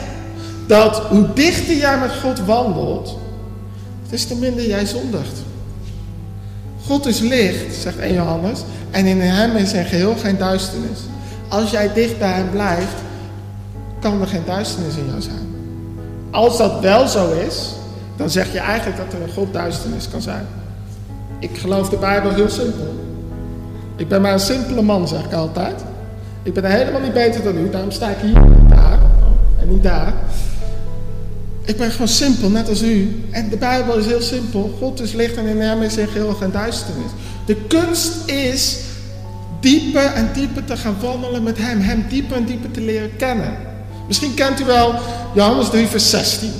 dat 0.66 0.96
hoe 0.96 1.32
dichter 1.34 1.76
jij 1.76 1.98
met 1.98 2.10
God 2.22 2.44
wandelt, 2.44 3.18
des 4.10 4.26
te 4.26 4.34
minder 4.34 4.66
jij 4.66 4.86
zondigt. 4.86 5.42
God 6.86 7.06
is 7.06 7.20
licht, 7.20 7.74
zegt 7.74 7.98
1 7.98 8.14
Johannes, 8.14 8.60
en 8.90 9.06
in 9.06 9.20
hem 9.20 9.56
is 9.56 9.72
er 9.72 9.84
geheel 9.84 10.16
geen 10.16 10.38
duisternis. 10.38 10.98
Als 11.48 11.70
jij 11.70 11.92
dicht 11.92 12.18
bij 12.18 12.32
hem 12.32 12.50
blijft, 12.50 12.94
kan 14.00 14.20
er 14.20 14.26
geen 14.26 14.44
duisternis 14.46 14.96
in 14.96 15.06
jou 15.06 15.20
zijn. 15.20 15.54
Als 16.30 16.58
dat 16.58 16.80
wel 16.80 17.08
zo 17.08 17.32
is, 17.46 17.70
dan 18.16 18.30
zeg 18.30 18.52
je 18.52 18.58
eigenlijk 18.58 18.96
dat 18.96 19.12
er 19.12 19.22
een 19.22 19.32
God 19.32 19.52
duisternis 19.52 20.08
kan 20.10 20.22
zijn. 20.22 20.46
Ik 21.38 21.58
geloof 21.58 21.88
de 21.88 21.96
Bijbel 21.96 22.34
heel 22.34 22.48
simpel. 22.48 23.11
Ik 23.96 24.08
ben 24.08 24.20
maar 24.20 24.32
een 24.32 24.40
simpele 24.40 24.82
man, 24.82 25.08
zeg 25.08 25.24
ik 25.24 25.32
altijd. 25.32 25.84
Ik 26.42 26.54
ben 26.54 26.64
helemaal 26.64 27.00
niet 27.00 27.12
beter 27.12 27.42
dan 27.42 27.58
u, 27.58 27.70
daarom 27.70 27.90
sta 27.90 28.08
ik 28.08 28.16
hier 28.22 28.36
en 28.36 28.66
daar. 28.68 28.98
En 29.60 29.68
niet 29.68 29.82
daar. 29.82 30.14
Ik 31.64 31.76
ben 31.76 31.90
gewoon 31.90 32.08
simpel, 32.08 32.50
net 32.50 32.68
als 32.68 32.82
u. 32.82 33.24
En 33.30 33.48
de 33.48 33.56
Bijbel 33.56 33.96
is 33.96 34.06
heel 34.06 34.20
simpel. 34.20 34.74
God 34.78 35.00
is 35.00 35.12
licht 35.12 35.36
en 35.36 35.46
in 35.46 35.60
hem 35.60 35.82
is 35.82 35.96
in 35.96 36.06
geheel 36.06 36.34
geen 36.34 36.50
duisternis. 36.50 37.10
De 37.46 37.56
kunst 37.68 38.30
is 38.30 38.78
dieper 39.60 40.04
en 40.04 40.28
dieper 40.32 40.64
te 40.64 40.76
gaan 40.76 40.96
wandelen 41.00 41.42
met 41.42 41.58
hem. 41.58 41.80
Hem 41.80 42.04
dieper 42.08 42.36
en 42.36 42.44
dieper 42.44 42.70
te 42.70 42.80
leren 42.80 43.16
kennen. 43.16 43.56
Misschien 44.06 44.34
kent 44.34 44.60
u 44.60 44.64
wel 44.64 44.94
Johannes 45.34 45.68
3 45.68 45.86
vers 45.86 46.10
16. 46.10 46.52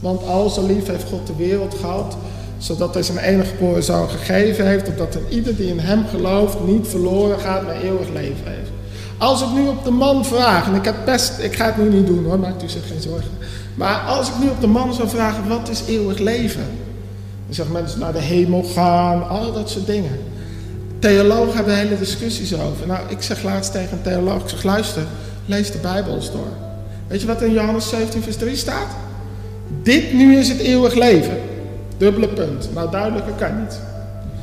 Want 0.00 0.24
al 0.24 0.48
zo 0.48 0.66
lief 0.66 0.86
heeft 0.86 1.04
God 1.08 1.26
de 1.26 1.36
wereld 1.36 1.74
gehad, 1.80 2.16
zodat 2.64 2.94
hij 2.94 3.02
zijn 3.02 3.18
enige 3.18 3.50
geboren 3.50 3.82
zoon 3.82 4.08
gegeven 4.08 4.66
heeft, 4.66 4.88
opdat 4.88 5.18
ieder 5.28 5.56
die 5.56 5.68
in 5.68 5.78
hem 5.78 6.06
gelooft 6.06 6.56
niet 6.66 6.88
verloren 6.88 7.38
gaat, 7.38 7.62
maar 7.62 7.80
eeuwig 7.80 8.08
leven 8.08 8.44
heeft. 8.44 8.70
Als 9.18 9.42
ik 9.42 9.48
nu 9.54 9.68
op 9.68 9.84
de 9.84 9.90
man 9.90 10.24
vraag, 10.24 10.66
en 10.66 10.74
ik, 10.74 10.84
heb 10.84 10.94
best, 11.04 11.38
ik 11.38 11.56
ga 11.56 11.64
het 11.64 11.76
nu 11.76 11.96
niet 11.96 12.06
doen 12.06 12.24
hoor, 12.24 12.38
maakt 12.38 12.62
u 12.62 12.68
zich 12.68 12.86
geen 12.86 13.00
zorgen. 13.00 13.30
Maar 13.74 13.98
als 13.98 14.28
ik 14.28 14.34
nu 14.40 14.48
op 14.48 14.60
de 14.60 14.66
man 14.66 14.94
zou 14.94 15.08
vragen, 15.08 15.48
wat 15.48 15.68
is 15.68 15.82
eeuwig 15.86 16.18
leven? 16.18 16.66
Dan 17.46 17.54
zeggen 17.54 17.74
mensen 17.74 18.00
naar 18.00 18.12
de 18.12 18.20
hemel 18.20 18.62
gaan, 18.62 19.28
al 19.28 19.52
dat 19.52 19.70
soort 19.70 19.86
dingen. 19.86 20.18
Theologen 20.98 21.54
hebben 21.54 21.76
hele 21.76 21.98
discussies 21.98 22.54
over. 22.54 22.86
Nou, 22.86 23.00
ik 23.08 23.22
zeg 23.22 23.42
laatst 23.42 23.72
tegen 23.72 23.96
een 23.96 24.02
theoloog, 24.02 24.42
ik 24.42 24.48
zeg 24.48 24.62
luister, 24.62 25.02
lees 25.46 25.70
de 25.70 25.78
Bijbel 25.78 26.14
eens 26.14 26.32
door. 26.32 26.52
Weet 27.06 27.20
je 27.20 27.26
wat 27.26 27.42
in 27.42 27.52
Johannes 27.52 27.88
17 27.88 28.22
vers 28.22 28.36
3 28.36 28.56
staat? 28.56 28.88
Dit 29.82 30.12
nu 30.12 30.36
is 30.36 30.48
het 30.48 30.58
eeuwig 30.58 30.94
leven. 30.94 31.52
Dubbele 31.96 32.28
punt. 32.28 32.68
Nou, 32.74 32.90
duidelijker 32.90 33.32
kan 33.32 33.60
niet. 33.60 33.80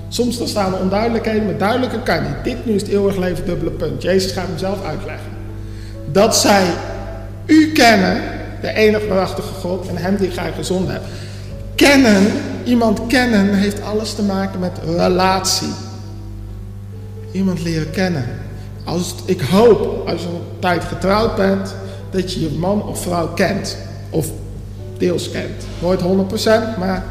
Soms 0.07 0.37
dan 0.37 0.47
staan 0.47 0.73
er 0.73 0.79
onduidelijkheden, 0.79 1.45
maar 1.45 1.57
duidelijker 1.57 1.99
kan 1.99 2.23
niet. 2.23 2.43
Dit 2.43 2.65
nu 2.65 2.73
is 2.73 2.81
het 2.81 2.91
eeuwig 2.91 3.17
leven, 3.17 3.45
dubbele 3.45 3.71
punt. 3.71 4.01
Jezus 4.01 4.31
gaat 4.31 4.47
hem 4.47 4.57
zelf 4.57 4.85
uitleggen. 4.85 5.29
Dat 6.11 6.35
zij 6.35 6.65
u 7.45 7.71
kennen, 7.71 8.21
de 8.61 8.73
enige 8.73 9.07
waarachtige 9.07 9.53
God 9.53 9.87
en 9.87 9.97
hem 9.97 10.15
die 10.15 10.31
gij 10.31 10.51
gezonden 10.51 10.91
hebt. 10.91 11.05
Kennen, 11.75 12.27
iemand 12.63 13.07
kennen, 13.07 13.53
heeft 13.53 13.81
alles 13.81 14.13
te 14.13 14.23
maken 14.23 14.59
met 14.59 14.71
relatie. 14.85 15.73
Iemand 17.31 17.63
leren 17.63 17.91
kennen. 17.91 18.25
Als, 18.83 19.15
ik 19.25 19.41
hoop, 19.41 20.07
als 20.07 20.21
je 20.21 20.27
een 20.27 20.59
tijd 20.59 20.83
getrouwd 20.83 21.35
bent, 21.35 21.75
dat 22.09 22.33
je 22.33 22.39
je 22.39 22.49
man 22.49 22.83
of 22.83 23.01
vrouw 23.01 23.27
kent. 23.27 23.77
Of 24.09 24.27
deels 24.97 25.31
kent. 25.31 25.65
Nooit 25.79 26.01
100%, 26.01 26.03
maar 26.79 27.03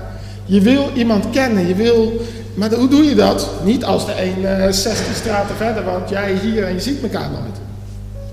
je 0.51 0.61
wil 0.61 0.91
iemand 0.95 1.31
kennen. 1.31 1.67
Je 1.67 1.75
wil, 1.75 2.21
maar 2.55 2.75
hoe 2.75 2.89
doe 2.89 3.05
je 3.05 3.15
dat? 3.15 3.49
Niet 3.65 3.85
als 3.85 4.07
de 4.07 4.23
een 4.23 4.43
uh, 4.43 4.73
16 4.73 5.15
straten 5.15 5.57
verder, 5.57 5.85
want 5.85 6.09
jij 6.09 6.35
hier 6.43 6.65
en 6.65 6.73
je 6.73 6.81
ziet 6.81 7.03
elkaar 7.03 7.31
nooit. 7.31 7.57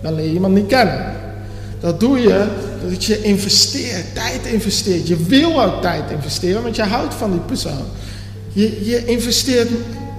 Dan 0.01 0.15
leer 0.15 0.25
je 0.25 0.33
iemand 0.33 0.53
niet 0.53 0.67
kennen. 0.67 1.13
Dat 1.79 1.99
doe 1.99 2.19
je 2.19 2.45
dat 2.89 3.05
je 3.05 3.21
investeert, 3.21 4.15
tijd 4.15 4.45
investeert. 4.45 5.07
Je 5.07 5.25
wil 5.25 5.63
ook 5.63 5.81
tijd 5.81 6.11
investeren, 6.11 6.63
want 6.63 6.75
je 6.75 6.83
houdt 6.83 7.13
van 7.13 7.31
die 7.31 7.39
persoon. 7.39 7.85
Je, 8.53 8.85
je 8.85 9.05
investeert 9.05 9.69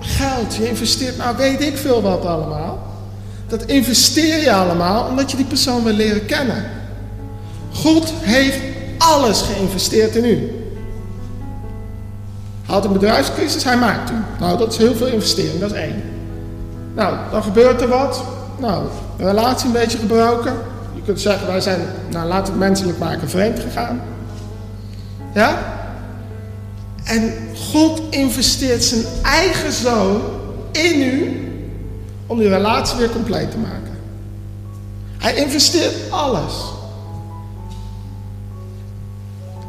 geld, 0.00 0.54
je 0.54 0.68
investeert, 0.68 1.16
nou 1.16 1.36
weet 1.36 1.60
ik 1.60 1.76
veel 1.76 2.02
wat 2.02 2.24
allemaal. 2.24 2.86
Dat 3.48 3.64
investeer 3.64 4.42
je 4.42 4.52
allemaal 4.52 5.08
omdat 5.08 5.30
je 5.30 5.36
die 5.36 5.46
persoon 5.46 5.84
wil 5.84 5.94
leren 5.94 6.26
kennen. 6.26 6.64
God 7.72 8.12
heeft 8.20 8.58
alles 8.98 9.40
geïnvesteerd 9.40 10.16
in 10.16 10.24
u. 10.24 10.57
Had 12.68 12.84
een 12.84 12.92
bedrijfscrisis, 12.92 13.64
hij 13.64 13.76
maakt 13.76 14.10
u. 14.10 14.14
Nou, 14.38 14.58
dat 14.58 14.72
is 14.72 14.78
heel 14.78 14.94
veel 14.94 15.06
investering, 15.06 15.60
dat 15.60 15.70
is 15.70 15.76
één. 15.76 16.02
Nou, 16.94 17.16
dan 17.30 17.42
gebeurt 17.42 17.80
er 17.80 17.88
wat. 17.88 18.22
Nou, 18.58 18.84
de 19.16 19.24
relatie 19.24 19.66
een 19.66 19.72
beetje 19.72 19.98
gebroken. 19.98 20.52
Je 20.94 21.02
kunt 21.04 21.20
zeggen, 21.20 21.46
wij 21.46 21.60
zijn, 21.60 21.80
nou 22.10 22.26
laten 22.26 22.44
we 22.44 22.50
het 22.50 22.68
menselijk 22.68 22.98
maken, 22.98 23.28
vreemd 23.28 23.60
gegaan. 23.60 24.00
Ja? 25.34 25.58
En 27.04 27.34
God 27.72 28.02
investeert 28.10 28.84
zijn 28.84 29.04
eigen 29.22 29.72
zoon 29.72 30.20
in 30.72 31.02
u 31.02 31.46
om 32.26 32.38
die 32.38 32.48
relatie 32.48 32.98
weer 32.98 33.10
compleet 33.10 33.50
te 33.50 33.58
maken. 33.58 33.98
Hij 35.18 35.34
investeert 35.34 35.94
alles. 36.10 36.54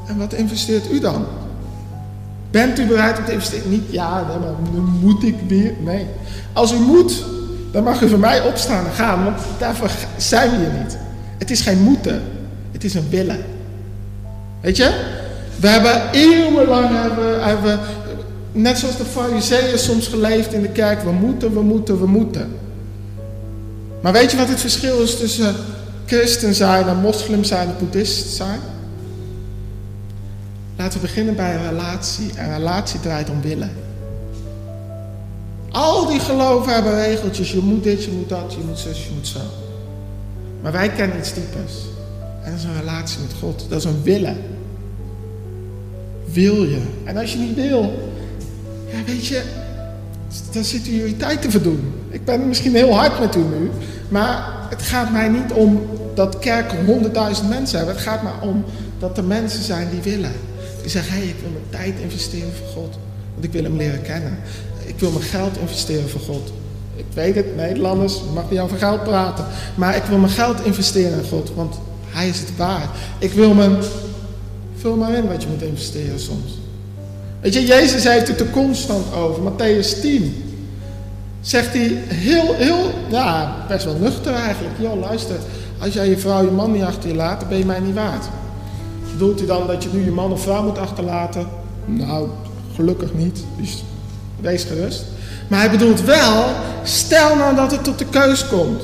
En 0.07 0.17
wat 0.17 0.33
investeert 0.33 0.91
u 0.91 0.99
dan? 0.99 1.25
Bent 2.51 2.79
u 2.79 2.85
bereid 2.85 3.17
om 3.17 3.25
te 3.25 3.31
investeren? 3.31 3.69
Niet 3.69 3.83
ja, 3.89 4.25
nee, 4.27 4.37
maar 4.37 4.81
moet 4.81 5.23
ik 5.23 5.35
weer? 5.47 5.73
Nee. 5.79 6.05
Als 6.53 6.71
u 6.71 6.75
moet, 6.75 7.23
dan 7.71 7.83
mag 7.83 8.01
u 8.01 8.09
voor 8.09 8.19
mij 8.19 8.41
opstaan 8.41 8.85
en 8.85 8.91
gaan, 8.91 9.23
want 9.23 9.39
daarvoor 9.59 9.89
zijn 10.17 10.49
we 10.49 10.55
hier 10.55 10.83
niet. 10.83 10.97
Het 11.37 11.51
is 11.51 11.61
geen 11.61 11.81
moeten, 11.81 12.21
het 12.71 12.83
is 12.83 12.93
een 12.93 13.09
willen. 13.09 13.39
Weet 14.61 14.77
je? 14.77 15.17
We 15.59 15.67
hebben 15.67 16.01
eeuwenlang, 16.11 16.89
hebben, 16.91 17.43
hebben, 17.43 17.79
net 18.51 18.77
zoals 18.77 18.97
de 18.97 19.05
fariseeën 19.05 19.79
soms 19.79 20.07
geleefd 20.07 20.53
in 20.53 20.61
de 20.61 20.69
kerk, 20.69 21.01
we 21.01 21.11
moeten, 21.11 21.53
we 21.53 21.61
moeten, 21.61 21.99
we 21.99 22.07
moeten. 22.07 22.53
Maar 24.01 24.13
weet 24.13 24.31
je 24.31 24.37
wat 24.37 24.47
het 24.47 24.59
verschil 24.59 25.01
is 25.01 25.17
tussen 25.17 25.55
christen 26.05 26.53
zijn 26.53 26.87
en 26.87 26.97
moslim 26.97 27.43
zijn 27.43 27.67
en 27.67 27.75
boeddhist 27.79 28.35
zijn? 28.35 28.59
We 30.93 30.99
beginnen 30.99 31.35
bij 31.35 31.55
een 31.55 31.69
relatie. 31.69 32.31
En 32.35 32.45
een 32.45 32.57
relatie 32.57 32.99
draait 32.99 33.29
om 33.29 33.41
willen. 33.41 33.71
Al 35.71 36.07
die 36.07 36.19
geloven 36.19 36.73
hebben 36.73 36.95
regeltjes. 36.95 37.51
Je 37.51 37.59
moet 37.59 37.83
dit, 37.83 38.03
je 38.03 38.11
moet 38.11 38.29
dat, 38.29 38.53
je 38.53 38.63
moet 38.67 38.79
zus, 38.79 39.05
je 39.05 39.11
moet 39.15 39.27
zo. 39.27 39.39
Maar 40.61 40.71
wij 40.71 40.89
kennen 40.89 41.17
iets 41.17 41.33
diepers. 41.33 41.73
En 42.43 42.51
dat 42.51 42.59
is 42.59 42.65
een 42.65 42.79
relatie 42.79 43.19
met 43.21 43.33
God. 43.39 43.65
Dat 43.69 43.79
is 43.79 43.85
een 43.85 44.03
willen. 44.03 44.37
Wil 46.31 46.63
je? 46.63 46.81
En 47.03 47.17
als 47.17 47.33
je 47.33 47.37
niet 47.37 47.55
wil, 47.55 47.81
ja 48.87 49.03
weet 49.05 49.25
je, 49.25 49.43
dan 50.51 50.63
zit 50.63 50.87
u 50.87 51.05
je 51.05 51.17
tijd 51.17 51.41
te 51.41 51.51
verdoen. 51.51 51.93
Ik 52.09 52.25
ben 52.25 52.47
misschien 52.47 52.75
heel 52.75 52.93
hard 52.93 53.19
met 53.19 53.35
u 53.35 53.39
nu, 53.39 53.69
maar 54.09 54.67
het 54.69 54.81
gaat 54.81 55.11
mij 55.11 55.27
niet 55.27 55.51
om 55.51 55.81
dat 56.15 56.39
kerken 56.39 56.85
honderdduizend 56.85 57.49
mensen 57.49 57.77
hebben. 57.77 57.95
Het 57.95 58.03
gaat 58.03 58.23
maar 58.23 58.41
om 58.41 58.63
dat 58.99 59.17
er 59.17 59.23
mensen 59.23 59.63
zijn 59.63 59.89
die 59.89 60.13
willen. 60.13 60.31
Die 60.83 60.91
hé, 60.91 61.07
hey, 61.07 61.27
ik 61.27 61.35
wil 61.41 61.49
mijn 61.51 61.83
tijd 61.83 62.01
investeren 62.01 62.51
voor 62.53 62.67
God. 62.67 62.97
Want 63.33 63.45
ik 63.45 63.51
wil 63.51 63.63
hem 63.63 63.77
leren 63.77 64.01
kennen. 64.01 64.37
Ik 64.85 64.99
wil 64.99 65.11
mijn 65.11 65.23
geld 65.23 65.57
investeren 65.57 66.09
voor 66.09 66.21
God. 66.21 66.51
Ik 66.95 67.05
weet 67.13 67.35
het, 67.35 67.55
Nederlanders, 67.55 68.15
ik 68.15 68.33
mag 68.33 68.49
niet 68.49 68.59
over 68.59 68.77
geld 68.77 69.03
praten. 69.03 69.45
Maar 69.75 69.95
ik 69.95 70.03
wil 70.03 70.17
mijn 70.17 70.31
geld 70.31 70.65
investeren 70.65 71.17
in 71.17 71.29
God, 71.29 71.51
want 71.55 71.75
hij 72.07 72.29
is 72.29 72.39
het 72.39 72.55
waard. 72.57 72.89
Ik 73.19 73.31
wil 73.31 73.53
mijn... 73.53 73.75
Vul 74.75 74.95
maar 74.95 75.13
in 75.13 75.27
wat 75.27 75.43
je 75.43 75.49
moet 75.49 75.61
investeren 75.61 76.19
soms. 76.19 76.59
Weet 77.41 77.53
je, 77.53 77.65
Jezus 77.65 78.03
heeft 78.03 78.27
het 78.27 78.39
er 78.39 78.49
constant 78.49 79.13
over. 79.13 79.51
Matthäus 79.51 80.01
10. 80.01 80.43
Zegt 81.41 81.73
hij 81.73 82.03
heel, 82.07 82.53
heel, 82.53 82.91
ja, 83.09 83.65
best 83.67 83.85
wel 83.85 83.95
nuchter 83.95 84.33
eigenlijk. 84.33 84.75
Joh, 84.79 84.99
luister, 84.99 85.35
als 85.79 85.93
jij 85.93 86.09
je 86.09 86.17
vrouw, 86.17 86.43
je 86.43 86.51
man 86.51 86.71
niet 86.71 86.83
achter 86.83 87.09
je 87.09 87.15
laat, 87.15 87.39
dan 87.39 87.49
ben 87.49 87.57
je 87.57 87.65
mij 87.65 87.79
niet 87.79 87.93
waard. 87.93 88.25
Bedoelt 89.11 89.37
hij 89.37 89.47
dan 89.47 89.67
dat 89.67 89.83
je 89.83 89.89
nu 89.93 90.03
je 90.03 90.11
man 90.11 90.31
of 90.31 90.41
vrouw 90.41 90.63
moet 90.63 90.77
achterlaten? 90.77 91.47
Nou, 91.85 92.29
gelukkig 92.75 93.13
niet. 93.13 93.43
Dus 93.57 93.83
wees 94.41 94.63
gerust. 94.63 95.05
Maar 95.47 95.59
hij 95.59 95.71
bedoelt 95.71 96.01
wel, 96.01 96.45
stel 96.83 97.35
nou 97.35 97.55
dat 97.55 97.71
het 97.71 97.83
tot 97.83 97.99
de 97.99 98.05
keus 98.05 98.47
komt. 98.47 98.83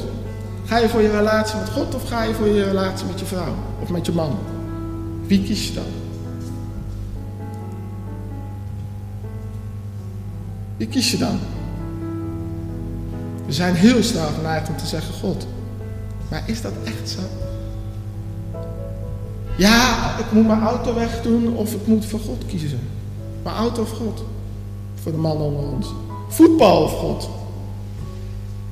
Ga 0.66 0.78
je 0.78 0.90
voor 0.90 1.02
je 1.02 1.12
relatie 1.12 1.60
met 1.60 1.70
God 1.70 1.96
of 1.96 2.08
ga 2.08 2.24
je 2.24 2.34
voor 2.34 2.48
je 2.48 2.64
relatie 2.64 3.06
met 3.06 3.20
je 3.20 3.26
vrouw 3.26 3.56
of 3.82 3.90
met 3.90 4.06
je 4.06 4.12
man? 4.12 4.38
Wie 5.28 5.44
kies 5.44 5.68
je 5.68 5.74
dan? 5.74 5.84
Wie 10.78 10.88
kies 10.88 11.12
je 11.12 11.18
dan? 11.18 11.40
We 13.46 13.54
zijn 13.54 13.76
heel 13.76 14.04
snel 14.04 14.28
geneigd 14.28 14.70
om 14.70 14.78
te 14.78 14.86
zeggen 14.86 15.14
God. 15.14 15.48
Maar 16.30 16.44
is 16.46 16.62
dat 16.62 16.74
echt 16.84 17.10
zo? 17.10 17.20
Ja, 19.58 20.16
ik 20.20 20.32
moet 20.32 20.48
mijn 20.48 20.62
auto 20.62 20.94
wegdoen 20.94 21.56
of 21.56 21.74
ik 21.74 21.88
moet 21.88 22.06
voor 22.06 22.20
God 22.20 22.46
kiezen. 22.48 22.80
Mijn 23.44 23.56
auto 23.56 23.82
of 23.82 23.90
God? 23.90 24.24
Voor 25.02 25.12
de 25.12 25.18
mannen 25.18 25.46
onder 25.46 25.64
ons. 25.64 25.88
Voetbal 26.30 26.84
of 26.84 26.92
God? 26.92 27.30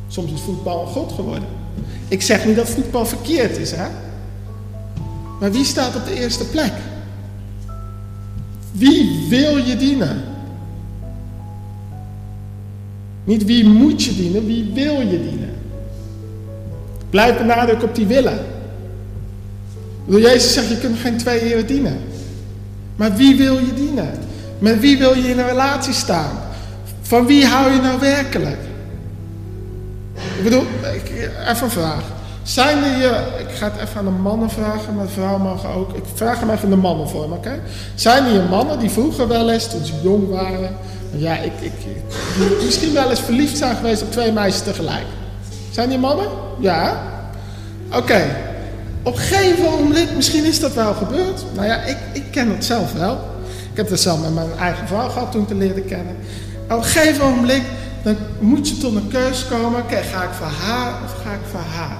Soms 0.08 0.32
is 0.32 0.42
voetbal 0.42 0.86
God 0.86 1.12
geworden. 1.12 1.48
Ik 2.08 2.22
zeg 2.22 2.46
niet 2.46 2.56
dat 2.56 2.70
voetbal 2.70 3.06
verkeerd 3.06 3.58
is, 3.58 3.72
hè? 3.72 3.88
Maar 5.40 5.52
wie 5.52 5.66
staat 5.66 5.96
op 5.96 6.06
de 6.06 6.13
eerste 6.13 6.46
plek? 6.46 6.74
Wie 8.72 9.28
wil 9.30 9.58
je 9.58 9.75
dienen? 9.75 10.24
Niet 13.24 13.46
wie 13.46 13.66
moet 13.66 14.04
je 14.04 14.16
dienen, 14.16 14.46
wie 14.46 14.72
wil 14.74 15.00
je 15.00 15.30
dienen? 15.30 15.56
Blijf 17.10 17.38
benadrukken 17.38 17.88
op 17.88 17.96
die 17.96 18.06
willen. 18.06 18.53
Jezus 20.06 20.54
zegt, 20.54 20.70
je 20.70 20.78
kunt 20.78 21.00
geen 21.00 21.18
twee 21.18 21.40
heren 21.40 21.68
dienen. 21.68 22.00
Maar 22.96 23.16
wie 23.16 23.38
wil 23.38 23.58
je 23.58 23.74
dienen? 23.74 24.12
Met 24.60 24.80
wie 24.80 24.98
wil 24.98 25.14
je 25.14 25.30
in 25.30 25.40
een 25.40 25.48
relatie 25.48 25.94
staan? 25.94 26.32
Van 27.02 27.26
wie 27.26 27.46
hou 27.46 27.72
je 27.72 27.82
nou 27.82 28.00
werkelijk? 28.00 28.58
Ik 30.38 30.44
bedoel, 30.44 30.64
even 31.48 31.64
een 31.64 31.72
vraag. 31.72 32.04
Zijn 32.44 32.84
er 32.84 32.98
je, 32.98 33.28
ik 33.40 33.56
ga 33.56 33.72
het 33.72 33.82
even 33.82 33.98
aan 34.00 34.06
de 34.06 34.12
mannen 34.12 34.50
vragen, 34.50 34.96
maar 34.96 35.08
vrouwen 35.08 35.42
mogen 35.42 35.70
ook. 35.70 35.94
Ik 35.94 36.04
vraag 36.14 36.40
hem 36.40 36.50
even 36.50 36.70
de 36.70 36.76
mannen 36.76 37.10
voor 37.10 37.24
oké? 37.24 37.60
Zijn 37.96 38.26
er 38.26 38.32
je 38.32 38.42
mannen 38.50 38.80
die 38.80 38.90
vroeger 38.90 39.28
wel 39.28 39.52
eens, 39.52 39.70
toen 39.70 39.86
ze 39.86 39.94
jong 40.04 40.30
waren, 40.30 40.76
ja, 41.12 41.38
ik, 41.38 41.52
ik, 41.60 41.72
misschien 42.64 42.94
wel 42.94 43.10
eens 43.10 43.20
verliefd 43.20 43.58
zijn 43.58 43.76
geweest 43.76 44.02
op 44.02 44.12
twee 44.12 44.32
meisjes 44.32 44.62
tegelijk? 44.62 45.06
Zijn 45.72 45.90
die 45.90 45.98
mannen? 45.98 46.28
Ja? 46.60 47.02
Oké. 47.92 48.53
Op 49.04 49.14
een 49.14 49.20
gegeven 49.20 49.64
moment, 49.64 50.16
misschien 50.16 50.46
is 50.46 50.60
dat 50.60 50.74
wel 50.74 50.94
gebeurd. 50.94 51.46
Nou 51.56 51.68
ja, 51.68 51.84
ik, 51.84 51.98
ik 52.14 52.24
ken 52.32 52.50
het 52.50 52.66
zelf 52.66 52.94
wel. 52.94 53.14
Ik 53.72 53.78
heb 53.78 53.90
het 53.90 54.00
zelf 54.00 54.22
met 54.22 54.34
mijn 54.34 54.58
eigen 54.60 54.88
vrouw 54.88 55.10
gehad 55.10 55.32
toen 55.32 55.46
te 55.46 55.56
leren 55.56 55.86
kennen. 55.86 56.16
op 56.64 56.78
een 56.78 56.84
gegeven 56.84 57.30
moment, 57.30 57.64
dan 58.04 58.16
moet 58.40 58.70
je 58.70 58.78
tot 58.78 58.96
een 58.96 59.08
keus 59.08 59.48
komen. 59.48 59.82
Oké, 59.82 59.96
ga 59.96 60.24
ik 60.24 60.34
voor 60.34 60.48
haar 60.48 60.94
of 61.04 61.14
ga 61.24 61.32
ik 61.32 61.46
voor 61.52 61.60
haar? 61.60 61.98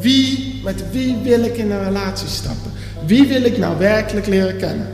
Wie, 0.00 0.60
met 0.64 0.84
wie 0.90 1.16
wil 1.22 1.42
ik 1.42 1.56
in 1.56 1.70
een 1.70 1.84
relatie 1.84 2.28
stappen? 2.28 2.72
Wie 3.06 3.28
wil 3.28 3.42
ik 3.42 3.58
nou 3.58 3.78
werkelijk 3.78 4.26
leren 4.26 4.56
kennen? 4.56 4.86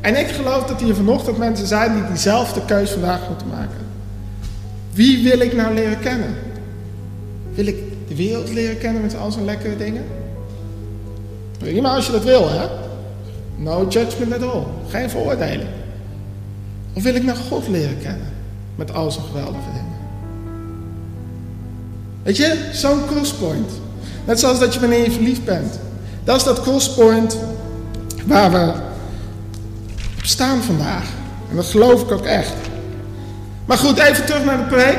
En 0.00 0.16
ik 0.16 0.28
geloof 0.28 0.64
dat 0.64 0.80
hier 0.80 0.94
vanochtend 0.94 1.38
mensen 1.38 1.66
zijn 1.66 1.94
die 1.94 2.06
diezelfde 2.06 2.64
keus 2.64 2.90
vandaag 2.90 3.28
moeten 3.28 3.48
maken. 3.48 3.86
Wie 4.92 5.22
wil 5.22 5.40
ik 5.40 5.56
nou 5.56 5.74
leren 5.74 6.00
kennen? 6.00 6.34
Wil 7.54 7.66
ik 7.66 7.83
de 8.08 8.14
wereld 8.14 8.52
leren 8.52 8.78
kennen 8.78 9.02
met 9.02 9.16
al 9.16 9.32
zijn 9.32 9.44
lekkere 9.44 9.76
dingen? 9.76 10.04
Prima 11.58 11.94
als 11.94 12.06
je 12.06 12.12
dat 12.12 12.24
wil, 12.24 12.50
hè? 12.50 12.66
No 13.56 13.86
judgment 13.88 14.32
at 14.32 14.42
all. 14.42 14.62
Geen 14.88 15.10
veroordeling. 15.10 15.68
Of 16.92 17.02
wil 17.02 17.14
ik 17.14 17.24
naar 17.24 17.36
God 17.36 17.68
leren 17.68 17.98
kennen 17.98 18.26
met 18.76 18.94
al 18.94 19.10
zijn 19.10 19.24
geweldige 19.24 19.70
dingen? 19.72 19.92
Weet 22.22 22.36
je, 22.36 22.68
zo'n 22.72 23.06
crosspoint. 23.06 23.70
Net 24.24 24.40
zoals 24.40 24.58
dat 24.58 24.74
je 24.74 24.80
wanneer 24.80 25.04
je 25.04 25.10
verliefd 25.10 25.44
bent. 25.44 25.78
Dat 26.24 26.36
is 26.36 26.44
dat 26.44 26.60
crosspoint 26.60 27.38
waar 28.26 28.50
we 28.50 28.72
op 30.18 30.24
staan 30.24 30.62
vandaag. 30.62 31.04
En 31.50 31.56
dat 31.56 31.66
geloof 31.66 32.02
ik 32.02 32.10
ook 32.10 32.24
echt. 32.24 32.54
Maar 33.64 33.78
goed, 33.78 33.98
even 33.98 34.26
terug 34.26 34.44
naar 34.44 34.58
de 34.58 34.74
preek. 34.74 34.98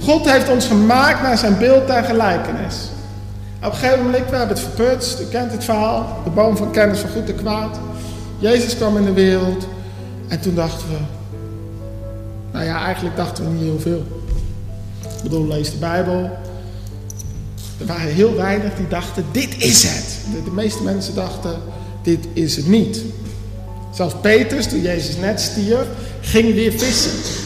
God 0.00 0.30
heeft 0.30 0.48
ons 0.48 0.66
gemaakt 0.66 1.22
naar 1.22 1.38
zijn 1.38 1.58
beeld 1.58 1.88
en 1.88 2.04
gelijkenis. 2.04 2.74
Op 3.64 3.72
een 3.72 3.78
gegeven 3.78 4.04
moment, 4.04 4.30
we 4.30 4.36
hebben 4.36 4.56
het 4.56 4.66
verputst, 4.66 5.20
u 5.20 5.24
kent 5.24 5.52
het 5.52 5.64
verhaal, 5.64 6.20
de 6.24 6.30
boom 6.30 6.56
van 6.56 6.70
kennis 6.70 6.98
van 6.98 7.10
goed 7.10 7.28
en 7.28 7.34
kwaad. 7.34 7.78
Jezus 8.38 8.76
kwam 8.76 8.96
in 8.96 9.04
de 9.04 9.12
wereld 9.12 9.66
en 10.28 10.40
toen 10.40 10.54
dachten 10.54 10.88
we, 10.88 10.96
nou 12.52 12.64
ja, 12.64 12.84
eigenlijk 12.84 13.16
dachten 13.16 13.44
we 13.44 13.50
niet 13.50 13.62
heel 13.62 13.80
veel. 13.80 14.04
Ik 15.16 15.22
bedoel, 15.22 15.46
lees 15.46 15.70
de 15.70 15.76
Bijbel. 15.76 16.30
Er 17.80 17.86
waren 17.86 18.12
heel 18.12 18.34
weinig 18.34 18.74
die 18.74 18.88
dachten, 18.88 19.24
dit 19.32 19.62
is 19.62 19.82
het. 19.82 20.18
De, 20.32 20.42
de 20.44 20.50
meeste 20.50 20.82
mensen 20.82 21.14
dachten, 21.14 21.52
dit 22.02 22.26
is 22.32 22.56
het 22.56 22.66
niet. 22.66 23.00
Zelfs 23.92 24.14
Petrus, 24.20 24.66
toen 24.66 24.82
Jezus 24.82 25.16
net 25.16 25.40
stierf, 25.40 25.86
ging 26.20 26.54
weer 26.54 26.72
vissen. 26.72 27.37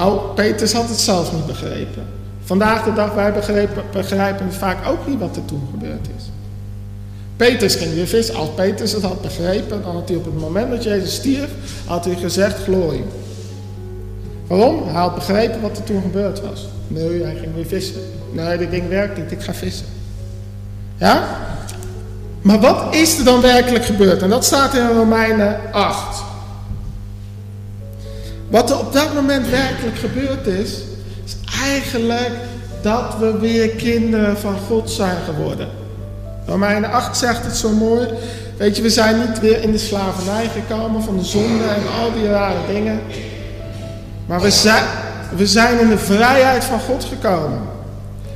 Nou, 0.00 0.20
Petrus 0.34 0.72
had 0.72 0.88
het 0.88 0.98
zelf 0.98 1.32
niet 1.32 1.46
begrepen. 1.46 2.02
Vandaag 2.44 2.84
de 2.84 2.92
dag, 2.92 3.14
wij 3.14 3.32
begrijpen, 3.92 4.52
vaak 4.52 4.88
ook 4.88 5.06
niet 5.06 5.18
wat 5.18 5.36
er 5.36 5.44
toen 5.44 5.68
gebeurd 5.70 6.06
is. 6.16 6.24
Petrus 7.36 7.74
ging 7.74 7.94
weer 7.94 8.06
vissen. 8.06 8.34
Als 8.34 8.48
Petrus 8.54 8.92
het 8.92 9.02
had 9.02 9.22
begrepen, 9.22 9.82
dan 9.82 9.94
had 9.94 10.08
hij 10.08 10.16
op 10.16 10.24
het 10.24 10.38
moment 10.38 10.70
dat 10.70 10.82
Jezus 10.82 11.14
stierf, 11.14 11.50
had 11.86 12.04
hij 12.04 12.14
gezegd 12.14 12.62
glorie. 12.62 13.04
Waarom? 14.46 14.82
Hij 14.84 15.00
had 15.00 15.14
begrepen 15.14 15.60
wat 15.60 15.76
er 15.76 15.84
toen 15.84 16.02
gebeurd 16.02 16.40
was. 16.40 16.68
Nee, 16.88 17.22
hij 17.22 17.34
ging 17.34 17.54
weer 17.54 17.66
vissen. 17.66 18.00
Nee, 18.32 18.58
dit 18.58 18.70
ding 18.70 18.88
werkt 18.88 19.16
niet, 19.16 19.32
ik 19.32 19.42
ga 19.42 19.54
vissen. 19.54 19.86
Ja? 20.96 21.28
Maar 22.42 22.60
wat 22.60 22.94
is 22.94 23.18
er 23.18 23.24
dan 23.24 23.40
werkelijk 23.40 23.84
gebeurd? 23.84 24.22
En 24.22 24.30
dat 24.30 24.44
staat 24.44 24.74
in 24.74 24.88
Romeinen 24.88 25.72
8. 25.72 26.28
Wat 28.50 28.70
er 28.70 28.78
op 28.78 28.92
dat 28.92 29.14
moment 29.14 29.48
werkelijk 29.48 29.98
gebeurd 29.98 30.46
is, 30.46 30.70
is 31.24 31.36
eigenlijk 31.62 32.32
dat 32.82 33.16
we 33.18 33.38
weer 33.38 33.68
kinderen 33.68 34.38
van 34.38 34.56
God 34.66 34.90
zijn 34.90 35.16
geworden. 35.24 35.68
Romeinen 36.46 36.90
8 36.90 37.16
zegt 37.16 37.44
het 37.44 37.56
zo 37.56 37.70
mooi. 37.70 38.08
Weet 38.56 38.76
je, 38.76 38.82
we 38.82 38.90
zijn 38.90 39.18
niet 39.18 39.40
weer 39.40 39.62
in 39.62 39.72
de 39.72 39.78
slavernij 39.78 40.48
gekomen 40.48 41.02
van 41.02 41.16
de 41.16 41.24
zonde 41.24 41.64
en 41.64 42.02
al 42.02 42.12
die 42.12 42.28
rare 42.28 42.58
dingen. 42.72 43.00
Maar 44.26 44.40
we 44.40 44.50
zijn, 44.50 44.84
we 45.36 45.46
zijn 45.46 45.78
in 45.78 45.88
de 45.88 45.98
vrijheid 45.98 46.64
van 46.64 46.80
God 46.80 47.04
gekomen. 47.04 47.60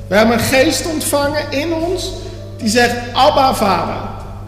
We 0.09 0.16
hebben 0.16 0.35
een 0.35 0.44
geest 0.44 0.87
ontvangen 0.92 1.50
in 1.50 1.72
ons 1.74 2.12
die 2.57 2.68
zegt 2.68 2.96
Abba 3.12 3.55
vader. 3.55 3.96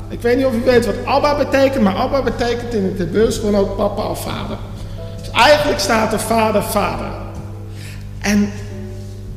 Ik 0.09 0.21
weet 0.21 0.37
niet 0.37 0.47
of 0.47 0.55
u 0.55 0.63
weet 0.65 0.87
wat 0.87 0.95
Abba 1.05 1.37
betekent, 1.37 1.83
maar 1.83 1.95
Abba 1.95 2.23
betekent 2.23 2.75
in 2.75 2.85
het 2.85 2.99
Hebreeuws 2.99 3.39
gewoon 3.39 3.57
ook 3.57 3.77
papa 3.77 4.03
of 4.03 4.23
vader. 4.23 4.57
Eigenlijk 5.37 5.81
staat 5.81 6.13
er 6.13 6.21
vader, 6.21 6.63
vader. 6.63 7.11
En 8.19 8.51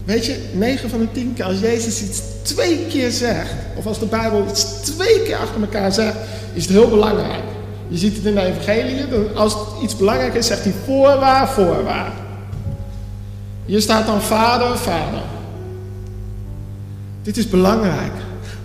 weet 0.06 0.26
je, 0.26 0.50
9 0.54 0.90
van 0.90 1.00
de 1.00 1.12
10 1.12 1.34
keer 1.34 1.46
als 1.46 1.60
Jezus 1.60 2.02
iets 2.02 2.22
twee 2.42 2.86
keer 2.90 3.12
zegt, 3.12 3.54
of 3.76 3.86
als 3.86 4.00
de 4.00 4.06
Bijbel 4.06 4.46
iets 4.50 4.64
twee 4.64 5.22
keer 5.22 5.38
achter 5.38 5.62
elkaar 5.62 5.92
zegt, 5.92 6.16
is 6.54 6.64
het 6.64 6.72
heel 6.72 6.90
belangrijk. 6.90 7.44
Je 7.88 7.98
ziet 7.98 8.16
het 8.16 8.26
in 8.26 8.36
de 8.36 8.42
evangelie, 8.42 9.06
als 9.36 9.56
iets 9.84 9.96
belangrijk 9.96 10.34
is, 10.34 10.48
zegt 10.48 10.64
hij 10.64 10.74
voorwaar, 10.86 11.50
voorwaar. 11.50 12.12
Hier 13.66 13.82
staat 13.82 14.06
dan 14.06 14.22
vader, 14.22 14.78
vader. 14.78 15.22
Dit 17.24 17.38
is 17.38 17.50
belangrijk. 17.50 18.14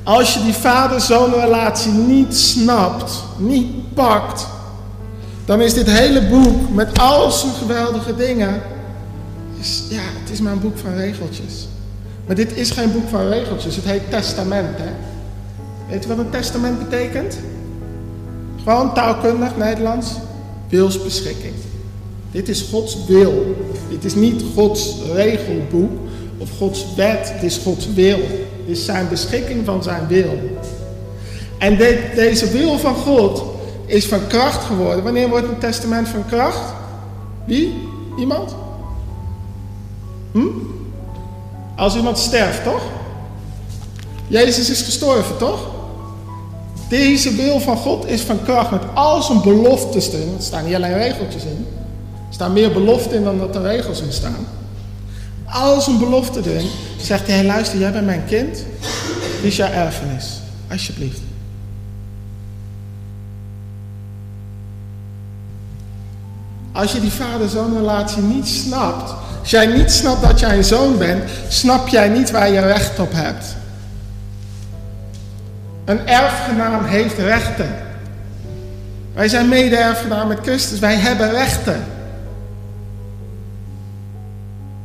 Als 0.02 0.34
je 0.34 0.42
die 0.42 0.54
vader-zoon 0.54 1.32
relatie 1.32 1.92
niet 1.92 2.36
snapt, 2.36 3.22
niet 3.38 3.94
pakt, 3.94 4.46
dan 5.44 5.60
is 5.60 5.74
dit 5.74 5.90
hele 5.90 6.22
boek 6.22 6.70
met 6.74 6.98
al 6.98 7.30
zijn 7.30 7.52
geweldige 7.52 8.16
dingen, 8.16 8.62
is, 9.60 9.82
ja, 9.88 10.02
het 10.20 10.30
is 10.30 10.40
maar 10.40 10.52
een 10.52 10.60
boek 10.60 10.78
van 10.78 10.94
regeltjes. 10.94 11.68
Maar 12.26 12.36
dit 12.36 12.56
is 12.56 12.70
geen 12.70 12.92
boek 12.92 13.08
van 13.08 13.28
regeltjes, 13.28 13.76
het 13.76 13.84
heet 13.84 14.10
testament. 14.10 14.78
Hè? 14.78 14.90
Weet 15.90 16.02
je 16.02 16.08
wat 16.08 16.18
een 16.18 16.30
testament 16.30 16.78
betekent? 16.78 17.38
Gewoon 18.62 18.94
taalkundig 18.94 19.56
Nederlands, 19.56 20.10
wilsbeschikking. 20.68 21.54
Dit 22.30 22.48
is 22.48 22.66
Gods 22.70 22.96
wil. 23.06 23.56
Dit 23.90 24.04
is 24.04 24.14
niet 24.14 24.42
Gods 24.54 24.94
regelboek 25.14 25.90
of 26.38 26.48
Gods 26.58 26.86
wet, 26.96 27.32
het 27.32 27.42
is 27.42 27.56
Gods 27.56 27.92
wil 27.94 28.18
is 28.66 28.84
zijn 28.84 29.08
beschikking 29.08 29.64
van 29.64 29.82
zijn 29.82 30.06
wil. 30.06 30.38
En 31.58 31.76
deze 32.14 32.50
wil 32.50 32.78
van 32.78 32.94
God 32.94 33.42
is 33.94 34.06
van 34.06 34.26
kracht 34.26 34.64
geworden. 34.64 35.04
Wanneer 35.04 35.28
wordt 35.28 35.48
een 35.48 35.58
testament 35.58 36.08
van 36.08 36.26
kracht? 36.26 36.72
Wie? 37.44 37.88
Iemand? 38.18 38.54
Hm? 40.32 40.46
Als 41.76 41.96
iemand 41.96 42.18
sterft, 42.18 42.64
toch? 42.64 42.82
Jezus 44.26 44.70
is 44.70 44.82
gestorven, 44.82 45.36
toch? 45.36 45.66
Deze 46.88 47.34
wil 47.34 47.60
van 47.60 47.76
God 47.76 48.06
is 48.06 48.20
van 48.20 48.42
kracht 48.42 48.70
met 48.70 48.82
al 48.94 49.22
zijn 49.22 49.40
beloftes 49.40 50.12
erin. 50.12 50.34
Er 50.36 50.42
staan 50.42 50.64
niet 50.64 50.74
alleen 50.74 50.98
regeltjes 50.98 51.44
in. 51.44 51.66
Er 52.28 52.34
staan 52.34 52.52
meer 52.52 52.72
beloften 52.72 53.16
in 53.16 53.24
dan 53.24 53.38
dat 53.38 53.56
er 53.56 53.62
regels 53.62 54.00
in 54.00 54.12
staan 54.12 54.46
al 55.54 55.80
zijn 55.80 55.98
belofte 55.98 56.40
erin, 56.44 56.68
zegt 57.00 57.26
hij, 57.26 57.44
luister, 57.44 57.78
jij 57.78 57.92
bent 57.92 58.06
mijn 58.06 58.24
kind, 58.26 58.54
dit 58.54 58.64
is 59.42 59.56
jouw 59.56 59.70
erfenis, 59.70 60.40
alsjeblieft. 60.70 61.20
Als 66.74 66.92
je 66.92 67.00
die 67.00 67.12
vader-zoon 67.12 67.76
relatie 67.76 68.22
niet 68.22 68.48
snapt, 68.48 69.14
als 69.40 69.50
jij 69.50 69.66
niet 69.66 69.90
snapt 69.90 70.22
dat 70.22 70.40
jij 70.40 70.56
een 70.56 70.64
zoon 70.64 70.98
bent, 70.98 71.30
snap 71.48 71.88
jij 71.88 72.08
niet 72.08 72.30
waar 72.30 72.50
je 72.50 72.60
recht 72.60 72.98
op 72.98 73.12
hebt. 73.12 73.56
Een 75.84 76.06
erfgenaam 76.06 76.84
heeft 76.84 77.18
rechten. 77.18 77.74
Wij 79.12 79.28
zijn 79.28 79.48
mede-erfgenaam 79.48 80.28
met 80.28 80.38
Christus. 80.42 80.78
Wij 80.78 80.94
hebben 80.94 81.30
rechten. 81.30 81.84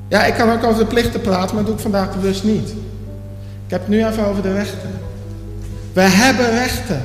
Ja, 0.07 0.23
ik 0.23 0.33
kan 0.33 0.51
ook 0.51 0.63
over 0.63 0.79
de 0.79 0.89
plichten 0.89 1.21
praten, 1.21 1.55
maar 1.55 1.63
dat 1.63 1.65
doe 1.65 1.75
ik 1.75 1.81
vandaag 1.81 2.13
bewust 2.15 2.43
niet. 2.43 2.69
Ik 3.65 3.75
heb 3.75 3.79
het 3.79 3.89
nu 3.89 4.05
even 4.05 4.25
over 4.25 4.41
de 4.41 4.53
rechten. 4.53 4.99
We 5.93 6.01
hebben 6.01 6.49
rechten. 6.49 7.01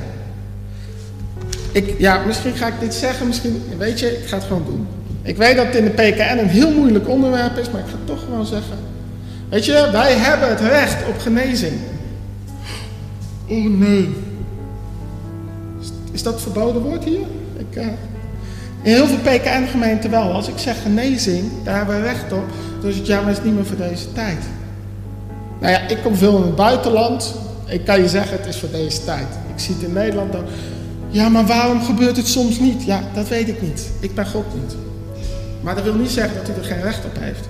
Ik, 1.75 1.95
ja, 1.97 2.23
misschien 2.25 2.53
ga 2.53 2.67
ik 2.67 2.79
dit 2.79 2.93
zeggen, 2.93 3.27
misschien, 3.27 3.63
weet 3.77 3.99
je, 3.99 4.17
ik 4.17 4.27
ga 4.27 4.35
het 4.35 4.45
gewoon 4.45 4.65
doen. 4.65 4.87
Ik 5.21 5.37
weet 5.37 5.55
dat 5.55 5.65
het 5.65 5.75
in 5.75 5.83
de 5.83 5.89
PKN 5.89 6.37
een 6.37 6.47
heel 6.47 6.71
moeilijk 6.71 7.09
onderwerp 7.09 7.57
is, 7.57 7.69
maar 7.69 7.81
ik 7.81 7.87
ga 7.87 7.95
het 7.97 8.05
toch 8.05 8.19
gewoon 8.19 8.45
zeggen. 8.45 8.77
Weet 9.49 9.65
je, 9.65 9.89
wij 9.91 10.13
hebben 10.13 10.49
het 10.49 10.59
recht 10.59 11.07
op 11.07 11.19
genezing. 11.19 11.73
Oh 13.47 13.79
nee. 13.79 14.15
Is, 16.11 16.23
dat 16.23 16.41
verboden 16.41 16.81
woord 16.81 17.03
hier? 17.03 17.19
Ik, 17.57 17.77
uh, 17.77 17.83
in 18.81 18.93
heel 18.93 19.07
veel 19.07 19.17
PKN-gemeenten 19.17 20.09
wel. 20.09 20.31
Als 20.31 20.47
ik 20.47 20.57
zeg 20.57 20.81
genezing, 20.81 21.43
daar 21.63 21.77
hebben 21.77 22.01
we 22.01 22.07
recht 22.07 22.33
op. 22.33 22.45
Dus 22.81 22.95
het 22.95 23.07
ja, 23.07 23.21
maar 23.21 23.31
is 23.31 23.43
niet 23.43 23.55
meer 23.55 23.65
voor 23.65 23.77
deze 23.77 24.13
tijd. 24.13 24.39
Nou 25.59 25.73
ja, 25.73 25.87
ik 25.87 25.97
kom 26.03 26.15
veel 26.15 26.37
in 26.37 26.43
het 26.43 26.55
buitenland. 26.55 27.35
Ik 27.65 27.85
kan 27.85 28.01
je 28.01 28.09
zeggen, 28.09 28.37
het 28.37 28.47
is 28.47 28.57
voor 28.57 28.71
deze 28.71 29.03
tijd. 29.03 29.27
Ik 29.55 29.59
zie 29.59 29.73
het 29.73 29.83
in 29.83 29.93
Nederland 29.93 30.35
ook. 30.35 30.47
Ja, 31.15 31.29
maar 31.29 31.45
waarom 31.45 31.81
gebeurt 31.81 32.17
het 32.17 32.27
soms 32.27 32.59
niet? 32.59 32.83
Ja, 32.83 33.01
dat 33.13 33.27
weet 33.27 33.47
ik 33.47 33.61
niet. 33.61 33.89
Ik 33.99 34.15
ben 34.15 34.27
God 34.27 34.45
niet. 34.61 34.75
Maar 35.61 35.75
dat 35.75 35.83
wil 35.83 35.93
niet 35.93 36.09
zeggen 36.09 36.35
dat 36.35 36.49
u 36.49 36.59
er 36.59 36.65
geen 36.65 36.81
recht 36.81 37.05
op 37.05 37.17
heeft. 37.19 37.47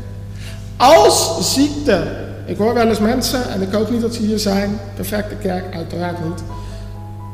Als 0.77 1.53
ziekte, 1.53 2.25
ik 2.45 2.57
hoor 2.57 2.73
wel 2.73 2.87
eens 2.87 2.99
mensen, 2.99 3.49
en 3.49 3.61
ik 3.61 3.71
hoop 3.71 3.89
niet 3.89 4.01
dat 4.01 4.13
ze 4.13 4.21
hier 4.21 4.39
zijn, 4.39 4.79
perfecte 4.95 5.35
kerk, 5.35 5.75
uiteraard 5.75 6.23
niet. 6.23 6.43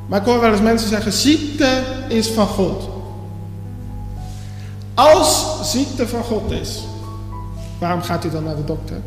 Maar 0.07 0.19
ik 0.19 0.25
hoor 0.25 0.39
wel 0.39 0.51
eens 0.51 0.61
mensen 0.61 0.89
zeggen, 0.89 1.13
ziekte 1.13 1.83
is 2.07 2.27
van 2.27 2.47
God. 2.47 2.89
Als 4.93 5.57
ziekte 5.71 6.07
van 6.07 6.23
God 6.23 6.51
is, 6.51 6.83
waarom 7.79 8.01
gaat 8.01 8.25
u 8.25 8.29
dan 8.29 8.43
naar 8.43 8.55
de 8.55 8.65
dokter? 8.65 9.01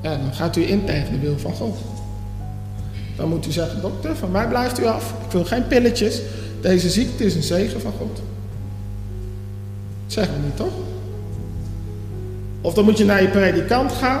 Ja, 0.00 0.16
dan 0.16 0.34
gaat 0.34 0.56
u 0.56 0.68
in 0.70 0.84
tegen 0.84 1.12
de 1.12 1.18
wil 1.18 1.38
van 1.38 1.52
God. 1.52 1.76
Dan 3.16 3.28
moet 3.28 3.46
u 3.46 3.52
zeggen, 3.52 3.80
dokter, 3.80 4.16
van 4.16 4.30
mij 4.30 4.48
blijft 4.48 4.80
u 4.80 4.84
af. 4.86 5.14
Ik 5.26 5.32
wil 5.32 5.44
geen 5.44 5.66
pilletjes. 5.66 6.20
Deze 6.60 6.90
ziekte 6.90 7.24
is 7.24 7.34
een 7.34 7.42
zegen 7.42 7.80
van 7.80 7.92
God. 7.98 8.22
Zeggen 10.06 10.34
we 10.34 10.40
niet, 10.44 10.56
toch? 10.56 10.72
Of 12.60 12.74
dan 12.74 12.84
moet 12.84 12.98
je 12.98 13.04
naar 13.04 13.22
je 13.22 13.28
predikant 13.28 13.92
gaan 13.92 14.20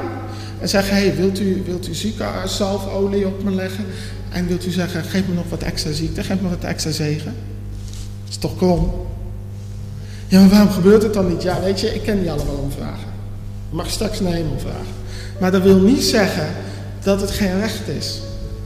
en 0.60 0.68
zeggen, 0.68 0.96
hey, 0.96 1.16
wilt 1.16 1.40
u, 1.40 1.62
wilt 1.66 1.88
u 1.88 1.94
ziekenhuiszalfolie 1.94 3.26
op 3.26 3.42
me 3.42 3.50
leggen? 3.50 3.84
En 4.30 4.46
wilt 4.46 4.66
u 4.66 4.70
zeggen, 4.70 5.04
geef 5.04 5.28
me 5.28 5.34
nog 5.34 5.48
wat 5.48 5.62
extra 5.62 5.92
ziekte, 5.92 6.22
geef 6.22 6.40
me 6.40 6.48
wat 6.48 6.64
extra 6.64 6.90
zegen? 6.90 7.34
Dat 8.24 8.30
is 8.30 8.36
toch 8.36 8.56
krom? 8.56 8.92
Ja, 10.28 10.40
maar 10.40 10.48
waarom 10.48 10.70
gebeurt 10.70 11.02
het 11.02 11.14
dan 11.14 11.28
niet? 11.28 11.42
Ja, 11.42 11.60
weet 11.60 11.80
je, 11.80 11.94
ik 11.94 12.02
ken 12.02 12.18
niet 12.20 12.28
allemaal 12.28 12.54
om 12.54 12.70
vragen. 12.70 13.08
Je 13.70 13.76
mag 13.76 13.90
straks 13.90 14.20
naar 14.20 14.32
hemel 14.32 14.58
vragen. 14.58 14.94
Maar 15.40 15.50
dat 15.50 15.62
wil 15.62 15.80
niet 15.80 16.02
zeggen 16.04 16.46
dat 17.02 17.20
het 17.20 17.30
geen 17.30 17.60
recht 17.60 17.88
is. 17.88 18.20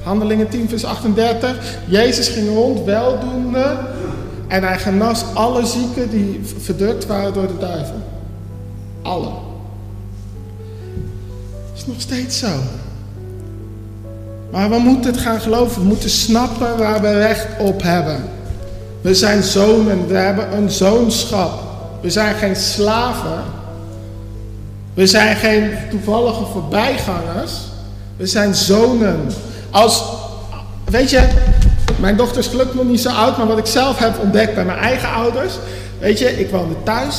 Handelingen 0.06 0.48
10, 0.48 0.68
vers 0.68 0.84
38. 0.84 1.78
Jezus 1.86 2.28
ging 2.28 2.48
rond, 2.48 2.84
weldoende. 2.84 3.78
En 4.48 4.62
hij 4.62 4.78
genas 4.78 5.24
alle 5.34 5.66
zieken 5.66 6.10
die 6.10 6.40
verdrukt 6.58 7.06
waren 7.06 7.32
door 7.32 7.46
de 7.46 7.58
duivel. 7.58 8.02
Alle. 9.02 9.30
Is 11.74 11.86
nog 11.86 12.00
steeds 12.00 12.38
zo. 12.38 12.48
Maar 14.50 14.70
we 14.70 14.78
moeten 14.78 15.12
het 15.12 15.20
gaan 15.20 15.40
geloven. 15.40 15.82
We 15.82 15.88
moeten 15.88 16.10
snappen 16.10 16.78
waar 16.78 17.00
we 17.00 17.12
recht 17.12 17.46
op 17.58 17.82
hebben. 17.82 18.24
We 19.00 19.14
zijn 19.14 19.42
zonen. 19.42 20.06
We 20.06 20.16
hebben 20.16 20.56
een 20.56 20.70
zoonschap. 20.70 21.60
We 22.02 22.10
zijn 22.10 22.34
geen 22.34 22.56
slaven. 22.56 23.42
We 24.94 25.06
zijn 25.06 25.36
geen 25.36 25.70
toevallige 25.90 26.44
voorbijgangers. 26.44 27.52
We 28.16 28.26
zijn 28.26 28.54
zonen. 28.54 29.20
Als, 29.76 30.02
weet 30.84 31.10
je, 31.10 31.28
mijn 32.00 32.16
dochter 32.16 32.38
is 32.38 32.50
nog 32.74 32.84
niet 32.84 33.00
zo 33.00 33.08
oud, 33.08 33.36
maar 33.36 33.46
wat 33.46 33.58
ik 33.58 33.66
zelf 33.66 33.98
heb 33.98 34.18
ontdekt 34.18 34.54
bij 34.54 34.64
mijn 34.64 34.78
eigen 34.78 35.12
ouders. 35.12 35.54
Weet 35.98 36.18
je, 36.18 36.38
ik 36.38 36.50
woonde 36.50 36.74
thuis. 36.82 37.16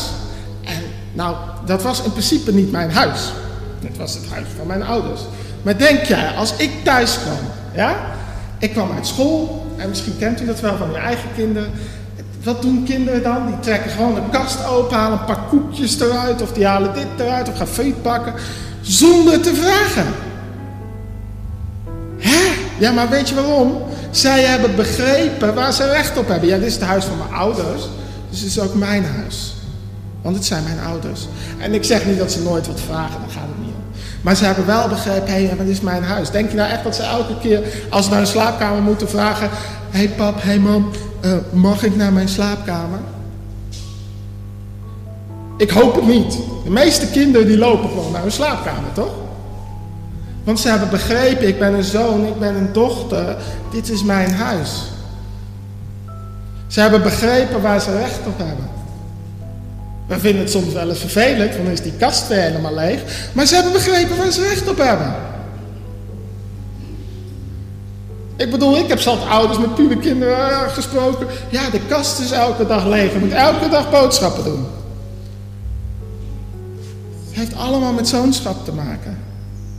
En 0.63 0.81
nou, 1.13 1.35
dat 1.65 1.83
was 1.83 2.03
in 2.03 2.11
principe 2.11 2.53
niet 2.53 2.71
mijn 2.71 2.91
huis. 2.91 3.19
Het 3.85 3.97
was 3.97 4.13
het 4.13 4.29
huis 4.29 4.47
van 4.57 4.67
mijn 4.67 4.83
ouders. 4.83 5.21
Maar 5.61 5.77
denk 5.77 6.03
jij, 6.03 6.29
als 6.37 6.53
ik 6.55 6.71
thuis 6.83 7.17
kwam, 7.23 7.37
ja, 7.73 7.95
ik 8.57 8.71
kwam 8.71 8.91
uit 8.95 9.07
school, 9.07 9.65
en 9.75 9.89
misschien 9.89 10.17
kent 10.19 10.41
u 10.41 10.45
dat 10.45 10.59
wel 10.59 10.77
van 10.77 10.89
uw 10.89 10.95
eigen 10.95 11.29
kinderen. 11.35 11.71
Wat 12.43 12.61
doen 12.61 12.83
kinderen 12.83 13.23
dan? 13.23 13.45
Die 13.47 13.59
trekken 13.59 13.91
gewoon 13.91 14.15
een 14.15 14.29
kast 14.29 14.65
open, 14.65 14.97
halen 14.97 15.19
een 15.19 15.25
paar 15.25 15.43
koekjes 15.49 15.99
eruit, 15.99 16.41
of 16.41 16.51
die 16.51 16.65
halen 16.65 16.93
dit 16.93 17.07
eruit, 17.17 17.49
of 17.49 17.57
gaan 17.57 17.67
friet 17.67 18.01
pakken, 18.01 18.33
zonder 18.81 19.41
te 19.41 19.55
vragen. 19.55 20.13
Ja, 22.77 22.91
maar 22.91 23.09
weet 23.09 23.29
je 23.29 23.35
waarom? 23.35 23.81
Zij 24.11 24.43
hebben 24.43 24.75
begrepen 24.75 25.53
waar 25.53 25.73
ze 25.73 25.89
recht 25.89 26.17
op 26.17 26.27
hebben. 26.27 26.49
Ja, 26.49 26.57
dit 26.57 26.67
is 26.67 26.73
het 26.73 26.83
huis 26.83 27.05
van 27.05 27.17
mijn 27.17 27.33
ouders, 27.33 27.81
dus 28.29 28.39
het 28.39 28.49
is 28.49 28.59
ook 28.59 28.73
mijn 28.73 29.05
huis. 29.05 29.55
Want 30.21 30.35
het 30.35 30.45
zijn 30.45 30.63
mijn 30.63 30.79
ouders. 30.87 31.27
En 31.59 31.73
ik 31.73 31.83
zeg 31.83 32.05
niet 32.05 32.17
dat 32.17 32.31
ze 32.31 32.41
nooit 32.41 32.67
wat 32.67 32.79
vragen, 32.85 33.19
daar 33.19 33.29
gaat 33.29 33.47
het 33.47 33.65
niet 33.65 33.75
om. 33.75 33.83
Maar 34.21 34.35
ze 34.35 34.45
hebben 34.45 34.65
wel 34.65 34.87
begrepen, 34.87 35.33
hé, 35.33 35.45
hey, 35.45 35.57
dit 35.57 35.67
is 35.67 35.81
mijn 35.81 36.03
huis. 36.03 36.29
Denk 36.29 36.49
je 36.49 36.55
nou 36.55 36.71
echt 36.71 36.83
dat 36.83 36.95
ze 36.95 37.03
elke 37.03 37.37
keer, 37.41 37.61
als 37.89 38.05
ze 38.05 38.11
naar 38.11 38.19
een 38.19 38.27
slaapkamer 38.27 38.81
moeten 38.81 39.09
vragen... 39.09 39.49
Hé 39.89 39.97
hey 39.97 40.09
pap, 40.09 40.41
hé 40.41 40.47
hey 40.47 40.59
mam, 40.59 40.91
uh, 41.25 41.31
mag 41.51 41.83
ik 41.83 41.95
naar 41.95 42.13
mijn 42.13 42.29
slaapkamer? 42.29 42.99
Ik 45.57 45.69
hoop 45.69 45.95
het 45.95 46.07
niet. 46.07 46.37
De 46.63 46.69
meeste 46.69 47.07
kinderen 47.07 47.47
die 47.47 47.57
lopen 47.57 47.89
gewoon 47.89 48.11
naar 48.11 48.21
hun 48.21 48.31
slaapkamer, 48.31 48.93
toch? 48.93 49.11
Want 50.47 50.59
ze 50.59 50.69
hebben 50.69 50.89
begrepen, 50.89 51.47
ik 51.47 51.59
ben 51.59 51.73
een 51.73 51.83
zoon, 51.83 52.25
ik 52.25 52.39
ben 52.39 52.55
een 52.55 52.73
dochter, 52.73 53.37
dit 53.71 53.89
is 53.89 54.03
mijn 54.03 54.33
huis. 54.33 54.83
Ze 56.67 56.79
hebben 56.79 57.01
begrepen 57.01 57.61
waar 57.61 57.81
ze 57.81 57.97
recht 57.97 58.19
op 58.25 58.37
hebben. 58.37 58.69
We 60.07 60.19
vinden 60.19 60.41
het 60.41 60.51
soms 60.51 60.73
wel 60.73 60.89
eens 60.89 60.99
vervelend, 60.99 61.51
want 61.51 61.63
dan 61.63 61.73
is 61.73 61.81
die 61.81 61.93
kast 61.97 62.27
weer 62.27 62.41
helemaal 62.41 62.73
leeg. 62.73 63.29
Maar 63.33 63.45
ze 63.45 63.53
hebben 63.53 63.73
begrepen 63.73 64.17
waar 64.17 64.31
ze 64.31 64.41
recht 64.41 64.69
op 64.69 64.77
hebben. 64.77 65.15
Ik 68.35 68.51
bedoel, 68.51 68.77
ik 68.77 68.87
heb 68.87 68.99
zat 68.99 69.27
ouders 69.29 69.59
met 69.59 69.75
puberkinderen 69.75 70.49
eh, 70.49 70.73
gesproken. 70.73 71.27
Ja, 71.49 71.69
de 71.69 71.81
kast 71.87 72.19
is 72.19 72.31
elke 72.31 72.67
dag 72.67 72.85
leeg. 72.85 73.13
Je 73.13 73.19
moet 73.19 73.31
elke 73.31 73.69
dag 73.69 73.89
boodschappen 73.89 74.43
doen. 74.43 74.67
Het 77.27 77.35
heeft 77.35 77.55
allemaal 77.55 77.93
met 77.93 78.07
zoonschap 78.07 78.65
te 78.65 78.71
maken. 78.71 79.26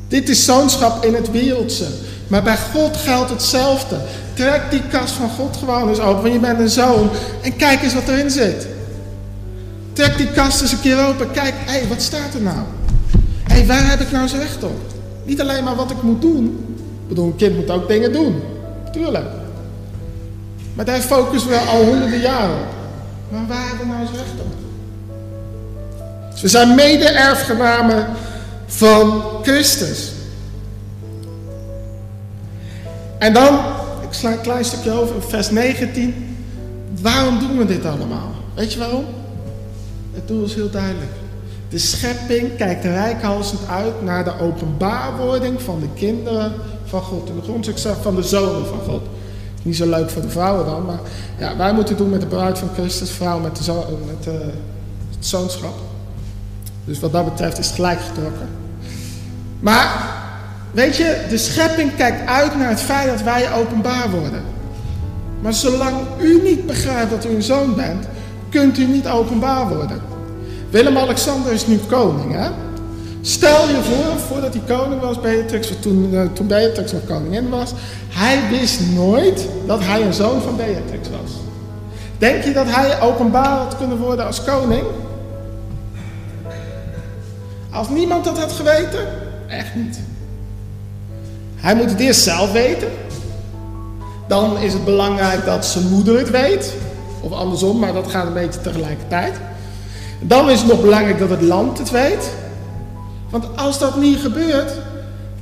Dit 0.09 0.29
is 0.29 0.45
zoonschap 0.45 1.05
in 1.05 1.15
het 1.15 1.31
wereldse. 1.31 1.87
Maar 2.29 2.43
bij 2.43 2.57
God 2.73 2.97
geldt 2.97 3.31
hetzelfde. 3.31 3.97
Trek 4.35 4.63
die 4.71 4.83
kast 4.91 5.13
van 5.13 5.31
God 5.31 5.57
gewoon 5.57 5.89
eens 5.89 6.01
open, 6.01 6.23
want 6.23 6.35
je 6.35 6.41
bent 6.41 6.59
een 6.59 6.69
zoon. 6.69 7.11
En 7.43 7.57
kijk 7.57 7.83
eens 7.83 7.95
wat 7.95 8.09
erin 8.09 8.31
zit. 8.31 8.67
Trek 9.93 10.17
die 10.17 10.31
kast 10.31 10.61
eens 10.61 10.73
een 10.73 10.81
keer 10.81 11.07
open. 11.07 11.31
Kijk, 11.31 11.55
hé, 11.57 11.79
hey, 11.79 11.89
wat 11.89 12.03
staat 12.03 12.35
er 12.35 12.41
nou? 12.41 12.57
Hé, 13.43 13.55
hey, 13.55 13.67
waar 13.67 13.91
heb 13.91 14.01
ik 14.01 14.11
nou 14.11 14.29
zijn 14.29 14.41
recht 14.41 14.63
op? 14.63 14.81
Niet 15.25 15.41
alleen 15.41 15.65
maar 15.65 15.77
wat 15.77 15.91
ik 15.91 16.03
moet 16.03 16.21
doen. 16.21 16.45
Ik 17.03 17.09
bedoel, 17.09 17.27
een 17.27 17.37
kind 17.37 17.57
moet 17.57 17.71
ook 17.71 17.89
dingen 17.89 18.13
doen. 18.13 18.43
Tuurlijk. 18.93 19.27
Maar 20.75 20.85
daar 20.85 21.01
focussen 21.01 21.51
we 21.51 21.57
al 21.57 21.85
honderden 21.85 22.21
jaren 22.21 22.57
op. 22.57 22.75
Maar 23.31 23.47
waar 23.47 23.69
hebben 23.69 23.87
we 23.87 23.93
nou 23.93 24.07
zijn 24.07 24.17
recht 24.17 24.41
op? 24.41 24.53
Dus 26.31 26.41
we 26.41 26.49
zijn 26.49 26.75
mede-erfgenamen 26.75 28.07
van 28.69 29.23
Christus. 29.43 30.13
En 33.19 33.33
dan, 33.33 33.59
ik 34.03 34.13
sla 34.13 34.33
een 34.33 34.41
klein 34.41 34.65
stukje 34.65 34.91
over, 34.91 35.23
vers 35.23 35.51
19. 35.51 36.37
Waarom 37.01 37.39
doen 37.39 37.59
we 37.59 37.65
dit 37.65 37.85
allemaal? 37.85 38.31
Weet 38.55 38.73
je 38.73 38.79
waarom? 38.79 39.05
Het 40.13 40.29
doel 40.29 40.45
is 40.45 40.55
heel 40.55 40.71
duidelijk. 40.71 41.11
De 41.69 41.79
schepping 41.79 42.57
kijkt 42.57 42.85
rijkhalsend 42.85 43.61
uit 43.69 44.03
naar 44.03 44.25
de 44.25 44.39
openbaarwording 44.41 45.63
van 45.63 45.81
de 45.81 45.89
kinderen 45.95 46.53
van 46.85 47.03
God. 47.03 47.29
En 47.29 47.35
de 47.35 47.43
grondslag 47.43 47.97
van 48.03 48.15
de 48.15 48.23
zonen 48.23 48.67
van 48.67 48.81
God. 48.89 49.03
Niet 49.63 49.77
zo 49.77 49.89
leuk 49.89 50.11
voor 50.11 50.23
de 50.23 50.29
vrouwen 50.29 50.67
dan, 50.67 50.85
maar 50.85 51.01
ja, 51.39 51.57
wij 51.57 51.73
moeten 51.73 51.97
doen 51.97 52.11
met 52.11 52.21
de 52.21 52.27
bruid 52.27 52.59
van 52.59 52.69
Christus, 52.75 53.11
vrouw 53.11 53.39
met, 53.39 53.57
de 53.57 53.73
met 54.07 54.35
uh, 54.35 54.41
het 55.17 55.27
zoonschap. 55.27 55.88
Dus 56.89 57.01
wat 57.01 57.13
dat 57.13 57.25
betreft 57.25 57.59
is 57.59 57.71
gelijk 57.71 58.01
getrokken. 58.01 58.49
Maar, 59.61 60.15
weet 60.71 60.97
je, 60.97 61.17
de 61.29 61.39
schepping 61.39 61.97
kijkt 61.97 62.29
uit 62.29 62.57
naar 62.57 62.69
het 62.69 62.81
feit 62.81 63.09
dat 63.09 63.23
wij 63.23 63.53
openbaar 63.53 64.11
worden. 64.11 64.43
Maar 65.41 65.55
zolang 65.55 65.97
u 66.21 66.43
niet 66.43 66.67
begrijpt 66.67 67.11
dat 67.11 67.25
u 67.25 67.29
een 67.29 67.43
zoon 67.43 67.75
bent, 67.75 68.07
kunt 68.51 68.79
u 68.79 68.87
niet 68.87 69.09
openbaar 69.09 69.69
worden. 69.69 70.01
Willem-Alexander 70.71 71.53
is 71.53 71.67
nu 71.67 71.79
koning, 71.89 72.33
hè? 72.33 72.49
Stel 73.21 73.69
je 73.69 73.83
voor, 73.83 74.19
voordat 74.19 74.55
hij 74.55 74.77
koning 74.77 75.01
was, 75.01 75.21
Beatrix, 75.21 75.73
toen, 75.81 76.09
uh, 76.13 76.23
toen 76.33 76.47
Beatrix 76.47 76.93
nog 76.93 77.05
koningin 77.07 77.49
was, 77.49 77.73
hij 78.09 78.39
wist 78.51 78.81
nooit 78.95 79.49
dat 79.67 79.81
hij 79.83 80.03
een 80.03 80.13
zoon 80.13 80.41
van 80.41 80.57
Beatrix 80.57 81.09
was. 81.09 81.33
Denk 82.19 82.45
je 82.45 82.53
dat 82.53 82.67
hij 82.69 83.01
openbaar 83.01 83.59
had 83.59 83.77
kunnen 83.77 83.99
worden 83.99 84.27
als 84.27 84.45
koning? 84.45 84.85
Als 87.71 87.89
niemand 87.89 88.25
dat 88.25 88.39
had 88.39 88.53
geweten? 88.53 89.07
Echt 89.49 89.75
niet. 89.75 90.01
Hij 91.57 91.75
moet 91.75 91.91
het 91.91 92.01
eerst 92.01 92.23
zelf 92.23 92.53
weten. 92.53 92.89
Dan 94.29 94.59
is 94.59 94.73
het 94.73 94.85
belangrijk 94.85 95.45
dat 95.45 95.67
zijn 95.67 95.89
moeder 95.89 96.19
het 96.19 96.31
weet. 96.31 96.75
Of 97.21 97.33
andersom, 97.33 97.79
maar 97.79 97.93
dat 97.93 98.11
gaat 98.11 98.27
een 98.27 98.33
beetje 98.33 98.61
tegelijkertijd. 98.61 99.35
Dan 100.21 100.51
is 100.51 100.59
het 100.59 100.69
nog 100.69 100.81
belangrijk 100.81 101.19
dat 101.19 101.31
het 101.31 101.43
land 101.43 101.79
het 101.79 101.91
weet. 101.91 102.31
Want 103.31 103.57
als 103.57 103.79
dat 103.79 103.97
niet 103.97 104.19
gebeurt, 104.19 104.73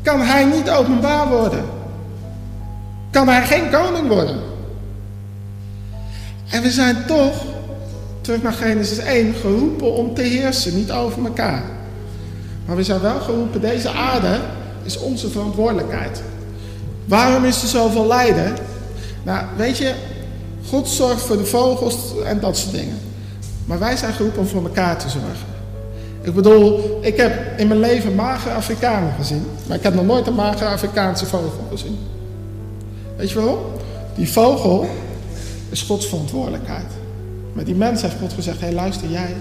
kan 0.02 0.20
hij 0.20 0.44
niet 0.44 0.70
openbaar 0.70 1.28
worden. 1.28 1.64
Kan 3.10 3.28
hij 3.28 3.46
geen 3.46 3.70
koning 3.70 4.08
worden. 4.08 4.36
En 6.50 6.62
we 6.62 6.70
zijn 6.70 6.96
toch, 7.06 7.34
terug 8.20 8.42
naar 8.42 8.52
Genesis 8.52 8.98
1, 8.98 9.34
geroepen 9.34 9.92
om 9.92 10.14
te 10.14 10.22
heersen, 10.22 10.74
niet 10.74 10.90
over 10.90 11.24
elkaar. 11.24 11.62
Maar 12.66 12.76
we 12.76 12.84
zijn 12.84 13.00
wel 13.00 13.20
geroepen, 13.20 13.60
deze 13.60 13.90
aarde 13.90 14.38
is 14.82 14.98
onze 14.98 15.30
verantwoordelijkheid. 15.30 16.22
Waarom 17.04 17.44
is 17.44 17.62
er 17.62 17.68
zoveel 17.68 18.06
lijden? 18.06 18.54
Nou, 19.22 19.46
weet 19.56 19.78
je, 19.78 19.94
God 20.68 20.88
zorgt 20.88 21.22
voor 21.22 21.36
de 21.36 21.44
vogels 21.44 21.96
en 22.24 22.40
dat 22.40 22.56
soort 22.56 22.74
dingen. 22.74 22.98
Maar 23.64 23.78
wij 23.78 23.96
zijn 23.96 24.12
geroepen 24.12 24.40
om 24.40 24.46
voor 24.46 24.62
elkaar 24.62 24.98
te 24.98 25.08
zorgen. 25.08 25.54
Ik 26.22 26.34
bedoel, 26.34 26.98
ik 27.00 27.16
heb 27.16 27.58
in 27.58 27.68
mijn 27.68 27.80
leven 27.80 28.14
magere 28.14 28.54
Afrikanen 28.54 29.12
gezien. 29.18 29.44
Maar 29.66 29.76
ik 29.76 29.82
heb 29.82 29.94
nog 29.94 30.04
nooit 30.04 30.26
een 30.26 30.34
magere 30.34 30.70
Afrikaanse 30.70 31.26
vogel 31.26 31.66
gezien. 31.70 31.98
Weet 33.16 33.30
je 33.30 33.34
waarom? 33.34 33.58
Die 34.14 34.28
vogel 34.28 34.88
is 35.70 35.82
Gods 35.82 36.06
verantwoordelijkheid. 36.06 36.92
Maar 37.52 37.64
die 37.64 37.74
mens 37.74 38.02
heeft 38.02 38.16
God 38.20 38.32
gezegd: 38.32 38.60
hé, 38.60 38.70
luister, 38.70 39.10
jij 39.10 39.34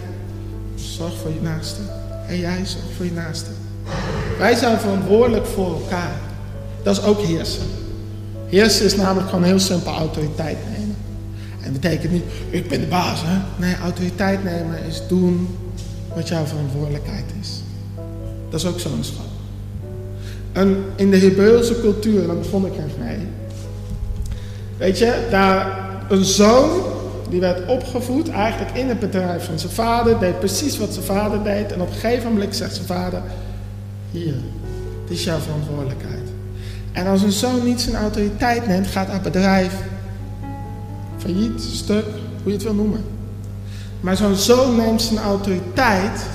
zorg 0.75 1.13
voor 1.21 1.31
je 1.31 1.41
naaste. 1.41 1.81
En 2.27 2.39
jij 2.39 2.65
zorg 2.65 2.85
voor 2.95 3.05
je 3.05 3.11
naaste. 3.11 3.49
Wij 4.37 4.55
zijn 4.55 4.79
verantwoordelijk 4.79 5.45
voor 5.45 5.73
elkaar. 5.73 6.15
Dat 6.83 6.97
is 6.97 7.03
ook 7.03 7.21
heersen. 7.21 7.65
Heersen 8.47 8.85
is 8.85 8.95
namelijk 8.95 9.29
gewoon 9.29 9.43
heel 9.43 9.59
simpel 9.59 9.93
autoriteit 9.93 10.57
nemen. 10.71 10.95
En 11.61 11.71
dat 11.71 11.81
betekent 11.81 12.11
niet, 12.11 12.23
ik 12.49 12.69
ben 12.69 12.79
de 12.79 12.87
baas. 12.87 13.21
Hè? 13.23 13.65
Nee, 13.65 13.75
autoriteit 13.83 14.43
nemen 14.43 14.83
is 14.87 15.01
doen 15.07 15.47
wat 16.15 16.27
jouw 16.27 16.45
verantwoordelijkheid 16.45 17.25
is. 17.41 17.61
Dat 18.49 18.59
is 18.59 18.65
ook 18.65 18.79
zo'n 18.79 19.03
schap. 19.03 19.25
En 20.51 20.83
in 20.95 21.09
de 21.09 21.17
Hebreeuwse 21.17 21.79
cultuur, 21.79 22.27
daar 22.27 22.37
begon 22.37 22.65
ik 22.65 22.73
even 22.73 23.05
mee. 23.05 23.17
Weet 24.77 24.97
je, 24.97 25.27
daar 25.29 25.87
een 26.09 26.23
zoon 26.23 26.81
die 27.29 27.39
werd 27.39 27.67
opgevoed 27.67 28.29
eigenlijk 28.29 28.77
in 28.77 28.87
het 28.89 28.99
bedrijf 28.99 29.45
van 29.45 29.59
zijn 29.59 29.71
vader, 29.71 30.19
deed 30.19 30.39
precies 30.39 30.77
wat 30.77 30.93
zijn 30.93 31.05
vader 31.05 31.43
deed. 31.43 31.71
En 31.71 31.81
op 31.81 31.87
een 31.87 31.93
gegeven 31.93 32.31
moment 32.31 32.55
zegt 32.55 32.75
zijn 32.75 32.87
vader: 32.87 33.21
Hier, 34.11 34.33
dit 35.07 35.17
is 35.17 35.23
jouw 35.23 35.39
verantwoordelijkheid. 35.39 36.29
En 36.91 37.07
als 37.07 37.21
een 37.21 37.31
zoon 37.31 37.63
niet 37.63 37.81
zijn 37.81 37.95
autoriteit 37.95 38.67
neemt, 38.67 38.87
gaat 38.87 39.07
dat 39.07 39.21
bedrijf 39.21 39.73
failliet, 41.17 41.61
stuk, 41.61 42.05
hoe 42.43 42.51
je 42.51 42.51
het 42.51 42.63
wil 42.63 42.73
noemen. 42.73 43.03
Maar 43.99 44.17
zo'n 44.17 44.35
zoon 44.35 44.75
neemt 44.75 45.01
zijn 45.01 45.19
autoriteit, 45.19 46.25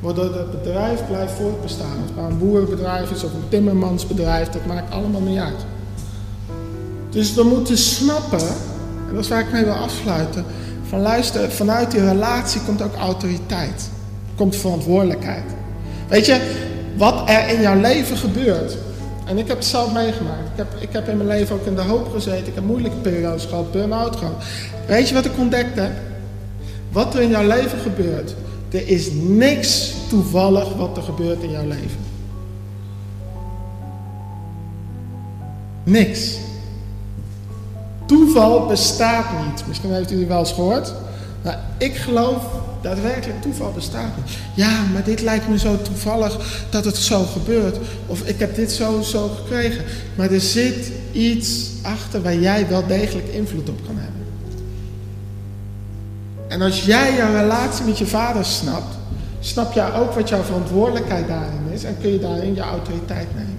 waardoor 0.00 0.34
het 0.34 0.62
bedrijf 0.62 1.06
blijft 1.06 1.32
voortbestaan. 1.32 1.96
Of 1.98 2.06
het 2.06 2.16
nou 2.16 2.30
een 2.30 2.38
boerenbedrijf 2.38 3.10
is 3.10 3.24
of 3.24 3.32
een 3.32 3.48
timmermansbedrijf, 3.48 4.48
dat 4.48 4.66
maakt 4.66 4.92
allemaal 4.92 5.20
niet 5.20 5.38
uit. 5.38 5.64
Dus 7.10 7.34
we 7.34 7.42
moeten 7.42 7.78
snappen, 7.78 8.46
en 9.08 9.14
dat 9.14 9.24
is 9.24 9.28
waar 9.28 9.40
ik 9.40 9.52
mee 9.52 9.64
wil 9.64 9.72
afsluiten, 9.72 10.44
van 10.88 11.00
luister, 11.00 11.50
vanuit 11.50 11.90
die 11.90 12.00
relatie 12.00 12.60
komt 12.60 12.82
ook 12.82 12.94
autoriteit. 12.94 13.90
Komt 14.36 14.56
verantwoordelijkheid. 14.56 15.44
Weet 16.08 16.26
je, 16.26 16.40
wat 16.96 17.28
er 17.28 17.48
in 17.48 17.60
jouw 17.60 17.80
leven 17.80 18.16
gebeurt. 18.16 18.76
En 19.26 19.38
ik 19.38 19.48
heb 19.48 19.56
het 19.56 19.66
zelf 19.66 19.92
meegemaakt. 19.92 20.48
Ik 20.52 20.56
heb, 20.56 20.66
ik 20.78 20.92
heb 20.92 21.08
in 21.08 21.16
mijn 21.16 21.28
leven 21.28 21.54
ook 21.54 21.66
in 21.66 21.74
de 21.74 21.82
hoop 21.82 22.08
gezeten. 22.12 22.46
Ik 22.46 22.54
heb 22.54 22.64
moeilijke 22.64 22.96
periodes 22.96 23.44
gehad, 23.44 23.72
burn-out 23.72 24.16
gehad. 24.16 24.44
Weet 24.86 25.08
je 25.08 25.14
wat 25.14 25.24
ik 25.24 25.38
ontdekte? 25.38 25.90
Wat 26.92 27.14
er 27.14 27.20
in 27.20 27.28
jouw 27.28 27.46
leven 27.46 27.78
gebeurt. 27.78 28.34
Er 28.70 28.88
is 28.88 29.10
niks 29.12 29.92
toevallig 30.08 30.74
wat 30.74 30.96
er 30.96 31.02
gebeurt 31.02 31.42
in 31.42 31.50
jouw 31.50 31.66
leven. 31.66 32.06
Niks. 35.84 36.38
Toeval 38.08 38.66
bestaat 38.66 39.26
niet. 39.46 39.64
Misschien 39.66 39.92
heeft 39.92 40.10
u 40.10 40.18
het 40.18 40.28
wel 40.28 40.38
eens 40.38 40.52
gehoord. 40.52 40.92
Maar 41.42 41.60
ik 41.78 41.96
geloof 41.96 42.42
daadwerkelijk 42.82 43.42
toeval 43.42 43.72
bestaat 43.72 44.16
niet. 44.16 44.36
Ja, 44.54 44.82
maar 44.92 45.04
dit 45.04 45.20
lijkt 45.20 45.48
me 45.48 45.58
zo 45.58 45.82
toevallig 45.82 46.64
dat 46.70 46.84
het 46.84 46.96
zo 46.96 47.24
gebeurt. 47.24 47.76
Of 48.06 48.20
ik 48.22 48.38
heb 48.38 48.54
dit 48.54 48.72
zo 48.72 49.00
zo 49.02 49.28
gekregen. 49.28 49.84
Maar 50.14 50.30
er 50.30 50.40
zit 50.40 50.92
iets 51.12 51.70
achter 51.82 52.22
waar 52.22 52.36
jij 52.36 52.68
wel 52.68 52.86
degelijk 52.86 53.28
invloed 53.28 53.68
op 53.68 53.78
kan 53.86 53.96
hebben. 53.96 54.22
En 56.48 56.62
als 56.62 56.84
jij 56.84 57.16
jouw 57.16 57.32
relatie 57.32 57.84
met 57.84 57.98
je 57.98 58.06
vader 58.06 58.44
snapt, 58.44 58.96
snap 59.40 59.72
jij 59.72 59.94
ook 59.94 60.12
wat 60.12 60.28
jouw 60.28 60.42
verantwoordelijkheid 60.42 61.28
daarin 61.28 61.72
is 61.72 61.84
en 61.84 61.96
kun 62.00 62.12
je 62.12 62.18
daarin 62.18 62.54
je 62.54 62.60
autoriteit 62.60 63.34
nemen. 63.34 63.58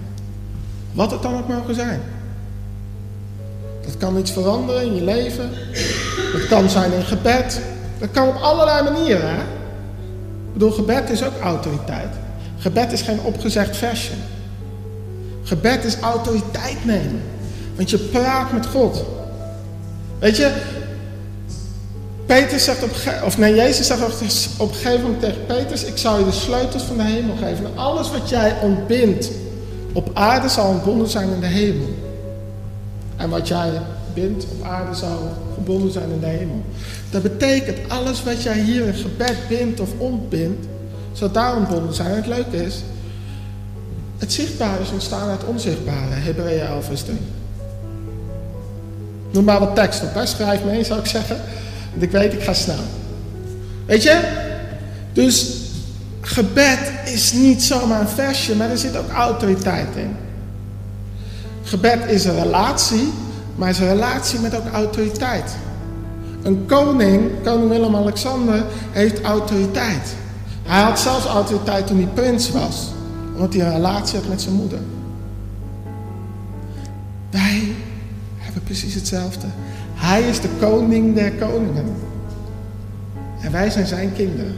Wat 0.92 1.10
het 1.10 1.22
dan 1.22 1.38
ook 1.38 1.48
mogen 1.48 1.74
zijn. 1.74 2.00
Dat 3.90 3.98
kan 3.98 4.18
iets 4.18 4.30
veranderen 4.30 4.82
in 4.82 4.94
je 4.94 5.02
leven. 5.02 5.50
Dat 6.32 6.46
kan 6.48 6.70
zijn 6.70 6.92
in 6.92 7.02
gebed. 7.02 7.60
Dat 7.98 8.10
kan 8.10 8.28
op 8.28 8.36
allerlei 8.36 8.90
manieren. 8.90 9.28
Hè? 9.28 9.40
Ik 9.40 10.52
bedoel, 10.52 10.70
gebed 10.70 11.10
is 11.10 11.24
ook 11.24 11.40
autoriteit. 11.42 12.14
Gebed 12.58 12.92
is 12.92 13.02
geen 13.02 13.20
opgezegd 13.20 13.76
versje. 13.76 14.12
Gebed 15.42 15.84
is 15.84 15.98
autoriteit 15.98 16.84
nemen. 16.84 17.22
Want 17.76 17.90
je 17.90 17.98
praat 17.98 18.52
met 18.52 18.66
God. 18.66 19.04
Weet 20.18 20.36
je, 20.36 20.52
Peter 22.26 22.58
zegt 22.60 22.82
op, 22.82 22.90
of 23.24 23.38
nee, 23.38 23.54
Jezus 23.54 23.86
zegt 23.86 24.02
op 24.58 24.68
een 24.68 24.74
gegeven 24.74 25.02
moment 25.02 25.20
tegen 25.20 25.46
Petrus: 25.46 25.84
Ik 25.84 25.98
zal 25.98 26.18
je 26.18 26.24
de 26.24 26.32
sleutels 26.32 26.82
van 26.82 26.96
de 26.96 27.02
hemel 27.02 27.36
geven. 27.36 27.64
En 27.64 27.78
alles 27.78 28.10
wat 28.10 28.28
jij 28.28 28.56
ontbindt 28.62 29.30
op 29.92 30.10
aarde 30.14 30.48
zal 30.48 30.68
ontbonden 30.68 31.08
zijn 31.08 31.30
in 31.30 31.40
de 31.40 31.46
hemel. 31.46 31.99
En 33.20 33.28
wat 33.28 33.48
jij 33.48 33.70
bindt 34.14 34.44
op 34.44 34.64
aarde 34.66 34.94
zal 34.94 35.36
gebonden 35.54 35.92
zijn 35.92 36.10
in 36.10 36.20
de 36.20 36.26
hemel. 36.26 36.62
Dat 37.10 37.22
betekent 37.22 37.78
alles 37.88 38.22
wat 38.22 38.42
jij 38.42 38.58
hier 38.58 38.86
in 38.86 38.94
gebed 38.94 39.36
bindt 39.48 39.80
of 39.80 39.88
ontbindt, 39.98 40.66
zal 41.12 41.30
daar 41.30 41.56
ontbonden 41.56 41.94
zijn. 41.94 42.10
En 42.10 42.16
het 42.16 42.26
leuke 42.26 42.64
is, 42.64 42.82
het 44.18 44.32
zichtbare 44.32 44.82
is 44.82 44.90
ontstaan 44.90 45.28
uit 45.28 45.44
onzichtbare. 45.44 46.14
Hebreeën 46.14 46.66
11 46.66 46.84
vers 46.84 47.02
3. 47.02 47.18
Noem 49.30 49.44
maar 49.44 49.58
wat 49.58 49.74
tekst 49.74 50.02
op, 50.02 50.14
hè? 50.14 50.26
schrijf 50.26 50.64
mee 50.64 50.84
zou 50.84 51.00
ik 51.00 51.06
zeggen. 51.06 51.36
Want 51.90 52.02
ik 52.02 52.10
weet, 52.10 52.32
ik 52.32 52.42
ga 52.42 52.54
snel. 52.54 52.84
Weet 53.86 54.02
je? 54.02 54.20
Dus 55.12 55.56
gebed 56.20 56.92
is 57.04 57.32
niet 57.32 57.62
zomaar 57.62 58.00
een 58.00 58.08
versje, 58.08 58.56
maar 58.56 58.70
er 58.70 58.78
zit 58.78 58.96
ook 58.96 59.10
autoriteit 59.10 59.96
in. 59.96 60.16
Gebed 61.70 62.10
is 62.10 62.24
een 62.24 62.42
relatie, 62.42 63.12
maar 63.54 63.68
is 63.68 63.78
een 63.78 63.88
relatie 63.88 64.38
met 64.38 64.56
ook 64.56 64.66
autoriteit. 64.72 65.56
Een 66.42 66.66
koning, 66.66 67.30
koning 67.42 67.68
Willem-Alexander, 67.68 68.64
heeft 68.90 69.22
autoriteit. 69.22 70.14
Hij 70.62 70.82
had 70.82 71.00
zelfs 71.00 71.26
autoriteit 71.26 71.86
toen 71.86 71.96
hij 71.96 72.06
prins 72.06 72.50
was, 72.50 72.88
omdat 73.34 73.54
hij 73.54 73.66
een 73.66 73.72
relatie 73.72 74.18
had 74.18 74.28
met 74.28 74.40
zijn 74.42 74.54
moeder. 74.54 74.78
Wij 77.30 77.72
hebben 78.36 78.62
precies 78.62 78.94
hetzelfde. 78.94 79.46
Hij 79.94 80.22
is 80.22 80.40
de 80.40 80.50
koning 80.60 81.14
der 81.14 81.32
koningen. 81.32 81.94
En 83.40 83.52
wij 83.52 83.70
zijn 83.70 83.86
zijn 83.86 84.12
kinderen. 84.12 84.54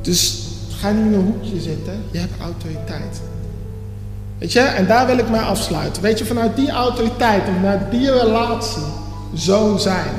Dus 0.00 0.48
ga 0.68 0.90
niet 0.90 1.06
in 1.06 1.12
een 1.12 1.24
hoekje 1.24 1.60
zitten. 1.60 2.02
Je 2.10 2.18
hebt 2.18 2.40
autoriteit. 2.40 3.20
Weet 4.38 4.52
je, 4.52 4.60
en 4.60 4.86
daar 4.86 5.06
wil 5.06 5.18
ik 5.18 5.30
mij 5.30 5.40
afsluiten. 5.40 6.02
Weet 6.02 6.18
je, 6.18 6.24
vanuit 6.24 6.56
die 6.56 6.70
autoriteit 6.70 7.46
en 7.46 7.54
vanuit 7.54 7.90
die 7.90 8.10
relatie 8.10 8.82
zoon 9.34 9.80
zijn. 9.80 10.12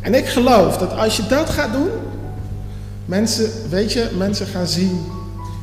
En 0.00 0.14
ik 0.14 0.26
geloof 0.26 0.78
dat 0.78 0.96
als 0.96 1.16
je 1.16 1.26
dat 1.26 1.50
gaat 1.50 1.72
doen, 1.72 1.88
mensen, 3.04 3.50
weet 3.70 3.92
je, 3.92 4.10
mensen 4.16 4.46
gaan 4.46 4.66
zien 4.66 5.06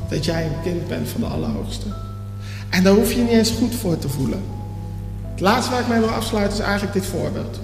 dat 0.08 0.24
jij 0.24 0.44
een 0.44 0.62
kind 0.62 0.88
bent 0.88 1.08
van 1.08 1.20
de 1.20 1.26
Allerhoogste. 1.26 1.86
En 2.70 2.82
daar 2.82 2.92
hoef 2.94 3.12
je 3.12 3.20
niet 3.20 3.30
eens 3.30 3.50
goed 3.50 3.74
voor 3.74 3.98
te 3.98 4.08
voelen. 4.08 4.42
Het 5.30 5.40
laatste 5.40 5.70
waar 5.70 5.80
ik 5.80 5.88
mee 5.88 5.98
wil 5.98 6.08
afsluiten 6.08 6.58
is 6.58 6.64
eigenlijk 6.64 6.92
dit 6.92 7.06
voorbeeld. 7.06 7.58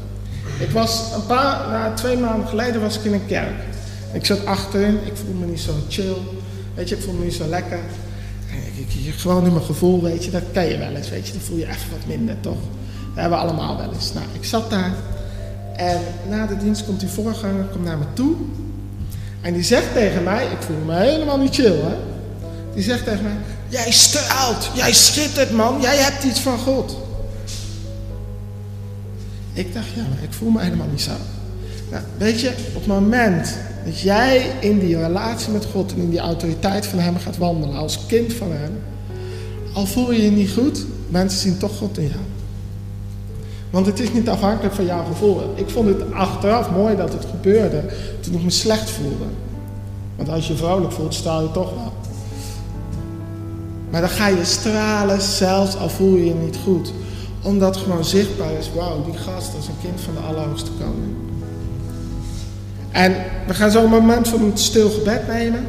Ik 0.59 0.71
was 0.71 1.03
een 1.15 1.27
paar, 1.27 1.69
na 1.71 1.93
twee 1.95 2.17
maanden 2.17 2.49
geleden 2.49 2.81
was 2.81 2.99
ik 2.99 3.05
in 3.05 3.13
een 3.13 3.27
kerk. 3.27 3.55
Ik 4.13 4.27
zat 4.27 4.47
achterin, 4.47 4.99
ik 5.05 5.13
voelde 5.15 5.39
me 5.39 5.47
niet 5.47 5.61
zo 5.61 5.73
chill. 5.89 6.17
Weet 6.75 6.89
je, 6.89 6.97
ik 6.97 7.03
voelde 7.03 7.19
me 7.19 7.25
niet 7.25 7.35
zo 7.35 7.47
lekker. 7.47 7.79
Ik, 8.93 9.15
gewoon 9.17 9.47
in 9.47 9.53
mijn 9.53 9.65
gevoel, 9.65 10.03
weet 10.03 10.25
je, 10.25 10.31
dat 10.31 10.43
ken 10.53 10.67
je 10.67 10.79
wel 10.79 10.95
eens, 10.95 11.11
weet 11.11 11.27
je. 11.27 11.33
Dan 11.33 11.43
voel 11.43 11.57
je 11.57 11.67
even 11.67 11.91
wat 11.91 12.07
minder, 12.07 12.41
toch? 12.41 12.59
Dat 13.15 13.23
hebben 13.23 13.39
we 13.39 13.45
allemaal 13.45 13.77
wel 13.77 13.93
eens. 13.93 14.13
Nou, 14.13 14.27
ik 14.33 14.45
zat 14.45 14.71
daar 14.71 14.93
en 15.81 16.01
na 16.29 16.47
de 16.47 16.57
dienst 16.57 16.85
komt 16.85 17.01
die 17.01 17.09
voorganger 17.09 17.65
komt 17.65 17.85
naar 17.85 17.99
me 17.99 18.05
toe. 18.13 18.35
En 19.41 19.53
die 19.53 19.63
zegt 19.63 19.93
tegen 19.93 20.23
mij, 20.23 20.45
ik 20.45 20.63
voel 20.63 20.85
me 20.87 20.95
helemaal 20.95 21.39
niet 21.39 21.55
chill, 21.55 21.81
hè. 21.81 21.95
Die 22.75 22.83
zegt 22.83 23.05
tegen 23.05 23.23
mij, 23.23 23.37
jij 23.69 23.91
straalt, 23.91 24.71
jij 24.75 24.93
schittert 24.93 25.51
man, 25.51 25.81
jij 25.81 25.97
hebt 25.97 26.25
iets 26.25 26.41
van 26.41 26.59
God. 26.59 26.97
Ik 29.53 29.75
dacht, 29.75 29.87
ja, 29.95 30.03
maar 30.03 30.23
ik 30.23 30.33
voel 30.33 30.51
me 30.51 30.61
helemaal 30.61 30.87
niet 30.91 31.01
zo. 31.01 31.11
Nou, 31.91 32.03
weet 32.19 32.41
je, 32.41 32.49
op 32.49 32.75
het 32.75 32.87
moment 32.87 33.57
dat 33.85 34.01
jij 34.01 34.51
in 34.61 34.79
die 34.79 34.97
relatie 34.97 35.53
met 35.53 35.65
God 35.65 35.93
en 35.93 36.01
in 36.01 36.11
die 36.11 36.19
autoriteit 36.19 36.87
van 36.87 36.99
Hem 36.99 37.17
gaat 37.17 37.37
wandelen, 37.37 37.77
als 37.77 38.07
kind 38.07 38.33
van 38.33 38.53
Hem, 38.53 38.79
al 39.73 39.87
voel 39.87 40.13
je 40.13 40.23
je 40.23 40.31
niet 40.31 40.51
goed, 40.51 40.87
mensen 41.09 41.41
zien 41.41 41.59
toch 41.59 41.77
God 41.77 41.99
in 41.99 42.07
jou. 42.07 42.21
Want 43.71 43.87
het 43.87 44.01
is 44.01 44.13
niet 44.13 44.29
afhankelijk 44.29 44.75
van 44.75 44.85
jouw 44.85 45.05
gevoel. 45.05 45.41
Ik 45.55 45.71
vond 45.71 45.89
het 45.89 46.13
achteraf 46.13 46.71
mooi 46.71 46.97
dat 46.97 47.13
het 47.13 47.25
gebeurde 47.25 47.85
toen 48.21 48.35
ik 48.35 48.43
me 48.43 48.51
slecht 48.51 48.91
voelde. 48.91 49.25
Want 50.17 50.29
als 50.29 50.49
je 50.49 50.57
vrolijk 50.57 50.93
voelt, 50.93 51.15
straal 51.15 51.43
je 51.43 51.51
toch 51.51 51.75
wel. 51.75 51.93
Maar 53.91 54.01
dan 54.01 54.11
ga 54.11 54.27
je 54.27 54.45
stralen, 54.45 55.21
zelfs 55.21 55.77
al 55.77 55.89
voel 55.89 56.17
je 56.17 56.25
je 56.25 56.35
niet 56.35 56.57
goed. 56.65 56.93
Omdat 57.43 57.77
gewoon 57.77 58.05
zichtbaar 58.05 58.53
is, 58.53 58.71
wauw, 58.75 59.05
die 59.05 59.19
gast 59.19 59.51
is 59.59 59.67
een 59.67 59.81
kind 59.83 60.01
van 60.01 60.15
de 60.15 60.21
Allerhoogste 60.21 60.71
Koning. 60.71 61.30
En 62.91 63.15
we 63.47 63.55
gaan 63.55 63.71
zo 63.71 63.85
een 63.85 63.91
moment 63.91 64.29
van 64.29 64.43
een 64.43 64.59
stil 64.59 64.91
gebed 64.91 65.27
nemen. 65.29 65.67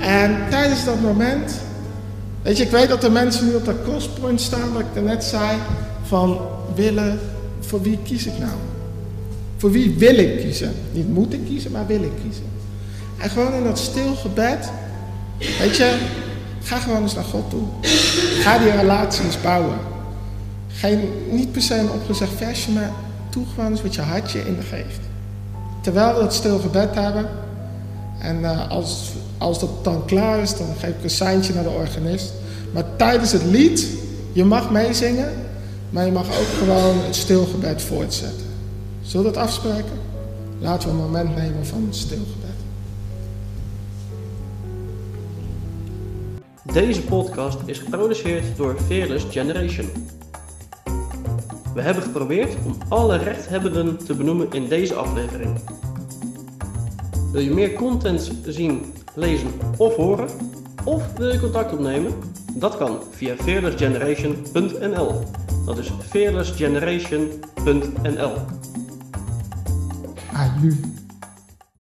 En 0.00 0.36
tijdens 0.50 0.84
dat 0.84 1.00
moment, 1.00 1.52
weet 2.42 2.56
je, 2.56 2.64
ik 2.64 2.70
weet 2.70 2.88
dat 2.88 3.04
er 3.04 3.12
mensen 3.12 3.46
nu 3.46 3.54
op 3.54 3.64
dat 3.64 3.82
crosspoint 3.82 4.40
staan, 4.40 4.72
wat 4.72 4.80
ik 4.80 4.94
daarnet 4.94 5.24
zei, 5.24 5.58
van 6.02 6.40
willen, 6.74 7.20
voor 7.60 7.82
wie 7.82 7.98
kies 8.04 8.26
ik 8.26 8.38
nou? 8.38 8.52
Voor 9.56 9.70
wie 9.70 9.94
wil 9.98 10.14
ik 10.18 10.40
kiezen? 10.40 10.74
Niet 10.92 11.08
moet 11.08 11.32
ik 11.32 11.44
kiezen, 11.46 11.70
maar 11.70 11.86
wil 11.86 12.02
ik 12.02 12.12
kiezen. 12.22 12.44
En 13.18 13.30
gewoon 13.30 13.52
in 13.52 13.64
dat 13.64 13.78
stil 13.78 14.14
gebed, 14.14 14.70
weet 15.38 15.76
je, 15.76 15.96
ga 16.62 16.78
gewoon 16.78 17.02
eens 17.02 17.14
naar 17.14 17.24
God 17.24 17.50
toe. 17.50 17.62
Ga 18.40 18.58
die 18.58 18.70
relaties 18.70 19.40
bouwen. 19.42 19.78
Geen, 20.68 21.00
niet 21.30 21.52
per 21.52 21.62
se 21.62 21.74
een 21.74 21.90
opgezegd 21.90 22.32
versje, 22.36 22.70
maar 22.70 22.90
doe 23.32 23.44
wat 23.82 23.94
je 23.94 24.00
hartje 24.00 24.46
in 24.46 24.56
de 24.56 24.62
geeft. 24.62 25.00
Terwijl 25.80 26.14
we 26.14 26.20
dat 26.20 26.34
stil 26.34 26.58
gebed 26.58 26.94
hebben. 26.94 27.28
En 28.18 28.40
uh, 28.40 28.70
als, 28.70 29.12
als 29.38 29.60
dat 29.60 29.84
dan 29.84 30.04
klaar 30.04 30.38
is, 30.38 30.56
dan 30.56 30.66
geef 30.78 30.90
ik 30.90 31.02
een 31.02 31.10
seintje 31.10 31.54
naar 31.54 31.62
de 31.62 31.68
organist. 31.68 32.32
Maar 32.72 32.84
tijdens 32.96 33.32
het 33.32 33.44
lied, 33.44 33.86
je 34.32 34.44
mag 34.44 34.70
meezingen, 34.70 35.32
maar 35.90 36.06
je 36.06 36.12
mag 36.12 36.26
ook 36.26 36.58
gewoon 36.58 37.04
het 37.04 37.16
stilgebed 37.16 37.82
voortzetten. 37.82 38.46
Zullen 39.02 39.26
we 39.26 39.32
dat 39.32 39.42
afspreken? 39.42 40.00
Laten 40.58 40.88
we 40.88 40.94
een 40.94 41.00
moment 41.00 41.36
nemen 41.36 41.66
van 41.66 41.84
het 41.86 41.96
stilgebed. 41.96 42.40
Deze 46.72 47.02
podcast 47.02 47.58
is 47.64 47.78
geproduceerd 47.78 48.56
door 48.56 48.76
Fearless 48.86 49.26
Generation. 49.30 49.90
We 51.74 51.80
hebben 51.80 52.02
geprobeerd 52.02 52.56
om 52.64 52.76
alle 52.88 53.16
rechthebbenden 53.16 54.04
te 54.04 54.14
benoemen 54.14 54.52
in 54.52 54.68
deze 54.68 54.94
aflevering. 54.94 55.58
Wil 57.32 57.40
je 57.40 57.50
meer 57.50 57.72
content 57.72 58.32
zien, 58.46 58.94
lezen 59.14 59.50
of 59.76 59.94
horen? 59.94 60.28
Of 60.84 61.12
wil 61.16 61.32
je 61.32 61.40
contact 61.40 61.72
opnemen? 61.72 62.12
Dat 62.54 62.76
kan 62.76 62.98
via 63.10 63.36
fearlessgeneration.nl. 63.36 65.22
Dat 65.66 65.78
is 65.78 65.92
fearlessgeneration.nl. 66.08 68.32